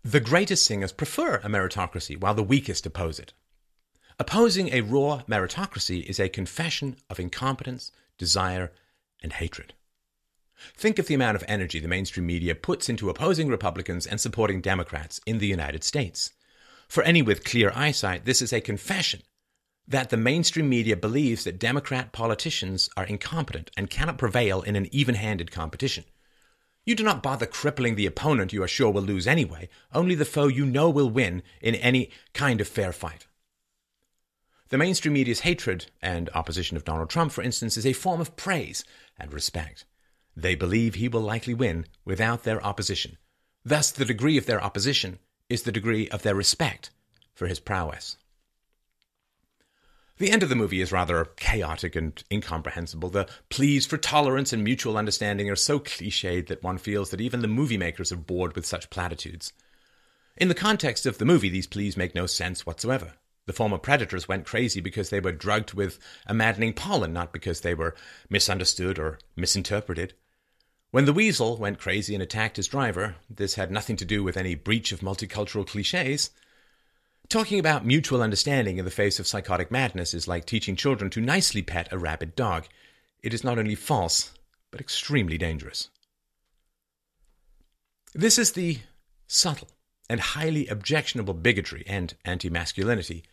The 0.04 0.20
greatest 0.20 0.64
singers 0.64 0.92
prefer 0.92 1.36
a 1.36 1.48
meritocracy 1.48 2.16
while 2.16 2.34
the 2.34 2.44
weakest 2.44 2.86
oppose 2.86 3.18
it. 3.18 3.32
Opposing 4.20 4.74
a 4.74 4.80
raw 4.80 5.22
meritocracy 5.28 6.04
is 6.04 6.18
a 6.18 6.28
confession 6.28 6.96
of 7.08 7.20
incompetence, 7.20 7.92
desire, 8.18 8.72
and 9.22 9.32
hatred. 9.32 9.74
Think 10.76 10.98
of 10.98 11.06
the 11.06 11.14
amount 11.14 11.36
of 11.36 11.44
energy 11.46 11.78
the 11.78 11.86
mainstream 11.86 12.26
media 12.26 12.56
puts 12.56 12.88
into 12.88 13.10
opposing 13.10 13.46
Republicans 13.46 14.08
and 14.08 14.20
supporting 14.20 14.60
Democrats 14.60 15.20
in 15.24 15.38
the 15.38 15.46
United 15.46 15.84
States. 15.84 16.32
For 16.88 17.04
any 17.04 17.22
with 17.22 17.44
clear 17.44 17.70
eyesight, 17.76 18.24
this 18.24 18.42
is 18.42 18.52
a 18.52 18.60
confession 18.60 19.22
that 19.86 20.10
the 20.10 20.16
mainstream 20.16 20.68
media 20.68 20.96
believes 20.96 21.44
that 21.44 21.60
Democrat 21.60 22.10
politicians 22.10 22.90
are 22.96 23.06
incompetent 23.06 23.70
and 23.76 23.88
cannot 23.88 24.18
prevail 24.18 24.62
in 24.62 24.74
an 24.74 24.92
even 24.92 25.14
handed 25.14 25.52
competition. 25.52 26.02
You 26.84 26.96
do 26.96 27.04
not 27.04 27.22
bother 27.22 27.46
crippling 27.46 27.94
the 27.94 28.06
opponent 28.06 28.52
you 28.52 28.64
are 28.64 28.68
sure 28.68 28.90
will 28.90 29.02
lose 29.02 29.28
anyway, 29.28 29.68
only 29.94 30.16
the 30.16 30.24
foe 30.24 30.48
you 30.48 30.66
know 30.66 30.90
will 30.90 31.08
win 31.08 31.44
in 31.60 31.76
any 31.76 32.10
kind 32.34 32.60
of 32.60 32.66
fair 32.66 32.92
fight. 32.92 33.27
The 34.70 34.78
mainstream 34.78 35.14
media's 35.14 35.40
hatred 35.40 35.86
and 36.02 36.28
opposition 36.34 36.76
of 36.76 36.84
Donald 36.84 37.08
Trump, 37.08 37.32
for 37.32 37.42
instance, 37.42 37.76
is 37.76 37.86
a 37.86 37.94
form 37.94 38.20
of 38.20 38.36
praise 38.36 38.84
and 39.18 39.32
respect. 39.32 39.84
They 40.36 40.54
believe 40.54 40.94
he 40.94 41.08
will 41.08 41.22
likely 41.22 41.54
win 41.54 41.86
without 42.04 42.44
their 42.44 42.64
opposition. 42.64 43.16
Thus, 43.64 43.90
the 43.90 44.04
degree 44.04 44.36
of 44.36 44.46
their 44.46 44.62
opposition 44.62 45.18
is 45.48 45.62
the 45.62 45.72
degree 45.72 46.08
of 46.10 46.22
their 46.22 46.34
respect 46.34 46.90
for 47.32 47.46
his 47.46 47.60
prowess. 47.60 48.18
The 50.18 50.30
end 50.30 50.42
of 50.42 50.48
the 50.48 50.56
movie 50.56 50.80
is 50.80 50.92
rather 50.92 51.24
chaotic 51.36 51.94
and 51.94 52.22
incomprehensible. 52.30 53.08
The 53.08 53.28
pleas 53.50 53.86
for 53.86 53.96
tolerance 53.96 54.52
and 54.52 54.64
mutual 54.64 54.98
understanding 54.98 55.48
are 55.48 55.56
so 55.56 55.78
cliched 55.78 56.48
that 56.48 56.62
one 56.62 56.76
feels 56.76 57.10
that 57.10 57.20
even 57.20 57.40
the 57.40 57.48
movie 57.48 57.78
makers 57.78 58.10
are 58.12 58.16
bored 58.16 58.54
with 58.54 58.66
such 58.66 58.90
platitudes. 58.90 59.52
In 60.36 60.48
the 60.48 60.54
context 60.54 61.06
of 61.06 61.18
the 61.18 61.24
movie, 61.24 61.48
these 61.48 61.68
pleas 61.68 61.96
make 61.96 62.14
no 62.14 62.26
sense 62.26 62.66
whatsoever. 62.66 63.14
The 63.48 63.54
former 63.54 63.78
predators 63.78 64.28
went 64.28 64.44
crazy 64.44 64.82
because 64.82 65.08
they 65.08 65.20
were 65.20 65.32
drugged 65.32 65.72
with 65.72 65.98
a 66.26 66.34
maddening 66.34 66.74
pollen, 66.74 67.14
not 67.14 67.32
because 67.32 67.62
they 67.62 67.72
were 67.72 67.96
misunderstood 68.28 68.98
or 68.98 69.18
misinterpreted. 69.36 70.12
When 70.90 71.06
the 71.06 71.14
weasel 71.14 71.56
went 71.56 71.78
crazy 71.78 72.12
and 72.12 72.22
attacked 72.22 72.58
his 72.58 72.68
driver, 72.68 73.16
this 73.30 73.54
had 73.54 73.70
nothing 73.70 73.96
to 73.96 74.04
do 74.04 74.22
with 74.22 74.36
any 74.36 74.54
breach 74.54 74.92
of 74.92 75.00
multicultural 75.00 75.66
cliches. 75.66 76.28
Talking 77.30 77.58
about 77.58 77.86
mutual 77.86 78.20
understanding 78.20 78.76
in 78.76 78.84
the 78.84 78.90
face 78.90 79.18
of 79.18 79.26
psychotic 79.26 79.70
madness 79.70 80.12
is 80.12 80.28
like 80.28 80.44
teaching 80.44 80.76
children 80.76 81.10
to 81.12 81.20
nicely 81.22 81.62
pet 81.62 81.90
a 81.90 81.96
rabid 81.96 82.36
dog. 82.36 82.66
It 83.22 83.32
is 83.32 83.44
not 83.44 83.58
only 83.58 83.74
false, 83.74 84.30
but 84.70 84.78
extremely 84.78 85.38
dangerous. 85.38 85.88
This 88.12 88.38
is 88.38 88.52
the 88.52 88.80
subtle 89.26 89.70
and 90.10 90.20
highly 90.20 90.66
objectionable 90.66 91.32
bigotry 91.32 91.84
and 91.86 92.14
anti 92.26 92.50
masculinity 92.50 93.24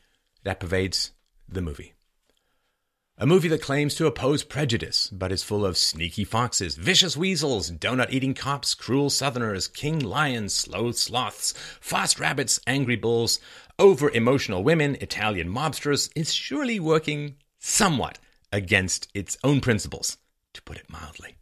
that 0.46 0.62
pervades 0.62 1.12
the 1.50 1.62
movie. 1.62 1.94
A 3.18 3.26
movie 3.26 3.48
that 3.48 3.62
claims 3.62 3.96
to 3.96 4.08
oppose 4.08 4.44
prejudice, 4.44 5.10
but 5.10 5.32
is 5.32 5.42
full 5.42 5.66
of 5.66 5.78
sneaky 5.78 6.26
foxes, 6.26 6.76
vicious 6.76 7.16
weasels, 7.16 7.72
donut 7.72 8.12
eating 8.12 8.34
cops, 8.34 8.74
cruel 8.74 9.10
southerners, 9.10 9.70
king 9.70 10.00
lions, 10.00 10.54
slow 10.54 10.92
sloths, 10.92 11.54
fast 11.80 12.20
rabbits, 12.20 12.60
angry 12.68 12.98
bulls, 12.98 13.40
over 13.80 14.10
emotional 14.10 14.64
women, 14.64 14.98
Italian 15.00 15.50
mobsters, 15.50 16.10
is 16.16 16.34
surely 16.34 16.80
working 16.80 17.36
somewhat 17.58 18.20
against 18.52 19.08
its 19.14 19.38
own 19.44 19.62
principles, 19.62 20.18
to 20.54 20.62
put 20.62 20.78
it 20.78 20.90
mildly. 20.90 21.38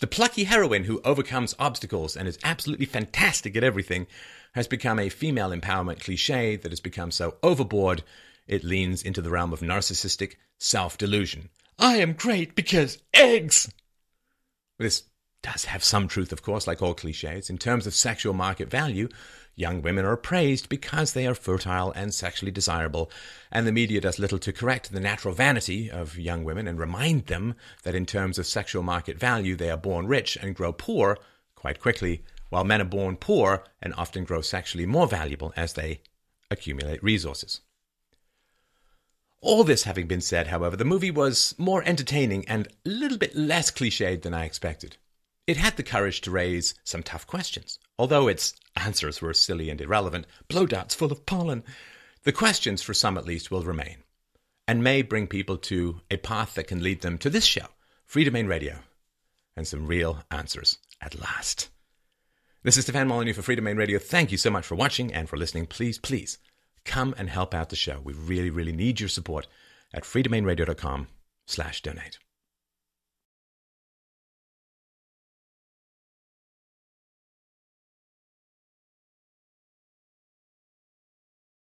The 0.00 0.06
plucky 0.06 0.44
heroine 0.44 0.84
who 0.84 1.00
overcomes 1.04 1.54
obstacles 1.58 2.16
and 2.16 2.28
is 2.28 2.38
absolutely 2.44 2.86
fantastic 2.86 3.56
at 3.56 3.64
everything 3.64 4.06
has 4.52 4.68
become 4.68 4.98
a 4.98 5.08
female 5.08 5.50
empowerment 5.50 6.00
cliche 6.00 6.56
that 6.56 6.72
has 6.72 6.80
become 6.80 7.10
so 7.10 7.36
overboard 7.42 8.02
it 8.46 8.64
leans 8.64 9.02
into 9.02 9.22
the 9.22 9.30
realm 9.30 9.52
of 9.52 9.60
narcissistic 9.60 10.34
self 10.58 10.98
delusion. 10.98 11.48
I 11.78 11.96
am 11.96 12.12
great 12.12 12.54
because 12.54 12.98
eggs! 13.14 13.72
This 14.78 15.04
does 15.42 15.64
have 15.64 15.82
some 15.82 16.06
truth, 16.06 16.32
of 16.32 16.42
course, 16.42 16.66
like 16.66 16.82
all 16.82 16.94
cliches. 16.94 17.50
In 17.50 17.58
terms 17.58 17.86
of 17.86 17.94
sexual 17.94 18.32
market 18.32 18.70
value, 18.70 19.08
young 19.54 19.82
women 19.82 20.04
are 20.04 20.16
praised 20.16 20.68
because 20.68 21.12
they 21.12 21.26
are 21.26 21.34
fertile 21.34 21.92
and 21.92 22.14
sexually 22.14 22.52
desirable, 22.52 23.10
and 23.50 23.66
the 23.66 23.72
media 23.72 24.00
does 24.00 24.18
little 24.18 24.38
to 24.38 24.52
correct 24.52 24.92
the 24.92 25.00
natural 25.00 25.34
vanity 25.34 25.90
of 25.90 26.18
young 26.18 26.44
women 26.44 26.68
and 26.68 26.78
remind 26.78 27.26
them 27.26 27.54
that 27.82 27.94
in 27.94 28.06
terms 28.06 28.38
of 28.38 28.46
sexual 28.46 28.82
market 28.82 29.18
value, 29.18 29.56
they 29.56 29.70
are 29.70 29.76
born 29.76 30.06
rich 30.06 30.36
and 30.40 30.54
grow 30.54 30.72
poor 30.72 31.18
quite 31.54 31.80
quickly, 31.80 32.22
while 32.52 32.64
men 32.64 32.82
are 32.82 32.84
born 32.84 33.16
poor 33.16 33.64
and 33.80 33.94
often 33.94 34.24
grow 34.24 34.42
sexually 34.42 34.84
more 34.84 35.06
valuable 35.06 35.54
as 35.56 35.72
they 35.72 36.02
accumulate 36.50 37.02
resources. 37.02 37.62
All 39.40 39.64
this 39.64 39.84
having 39.84 40.06
been 40.06 40.20
said, 40.20 40.48
however, 40.48 40.76
the 40.76 40.84
movie 40.84 41.10
was 41.10 41.54
more 41.56 41.82
entertaining 41.82 42.46
and 42.46 42.66
a 42.66 42.70
little 42.90 43.16
bit 43.16 43.34
less 43.34 43.70
cliched 43.70 44.20
than 44.20 44.34
I 44.34 44.44
expected. 44.44 44.98
It 45.46 45.56
had 45.56 45.78
the 45.78 45.82
courage 45.82 46.20
to 46.20 46.30
raise 46.30 46.74
some 46.84 47.02
tough 47.02 47.26
questions. 47.26 47.78
Although 47.98 48.28
its 48.28 48.52
answers 48.76 49.22
were 49.22 49.32
silly 49.32 49.70
and 49.70 49.80
irrelevant, 49.80 50.26
blow 50.48 50.66
darts 50.66 50.94
full 50.94 51.10
of 51.10 51.24
pollen, 51.24 51.64
the 52.24 52.32
questions, 52.32 52.82
for 52.82 52.92
some 52.92 53.16
at 53.16 53.24
least, 53.24 53.50
will 53.50 53.62
remain 53.62 54.04
and 54.68 54.84
may 54.84 55.00
bring 55.00 55.26
people 55.26 55.56
to 55.56 56.02
a 56.10 56.18
path 56.18 56.52
that 56.56 56.66
can 56.66 56.82
lead 56.82 57.00
them 57.00 57.16
to 57.16 57.30
this 57.30 57.46
show, 57.46 57.68
Freedomain 58.06 58.46
Radio, 58.46 58.80
and 59.56 59.66
some 59.66 59.86
real 59.86 60.22
answers 60.30 60.76
at 61.00 61.18
last. 61.18 61.70
This 62.64 62.76
is 62.76 62.84
Stefan 62.84 63.08
Molyneux 63.08 63.32
for 63.32 63.42
Freedomain 63.42 63.76
Radio. 63.76 63.98
Thank 63.98 64.30
you 64.30 64.38
so 64.38 64.48
much 64.48 64.64
for 64.64 64.76
watching 64.76 65.12
and 65.12 65.28
for 65.28 65.36
listening. 65.36 65.66
Please, 65.66 65.98
please 65.98 66.38
come 66.84 67.12
and 67.18 67.28
help 67.28 67.54
out 67.54 67.70
the 67.70 67.76
show. 67.76 67.98
We 68.04 68.12
really, 68.12 68.50
really 68.50 68.70
need 68.70 69.00
your 69.00 69.08
support 69.08 69.48
at 69.92 70.04
freedomainradio.com 70.04 71.08
slash 71.48 71.82
donate. 71.82 72.20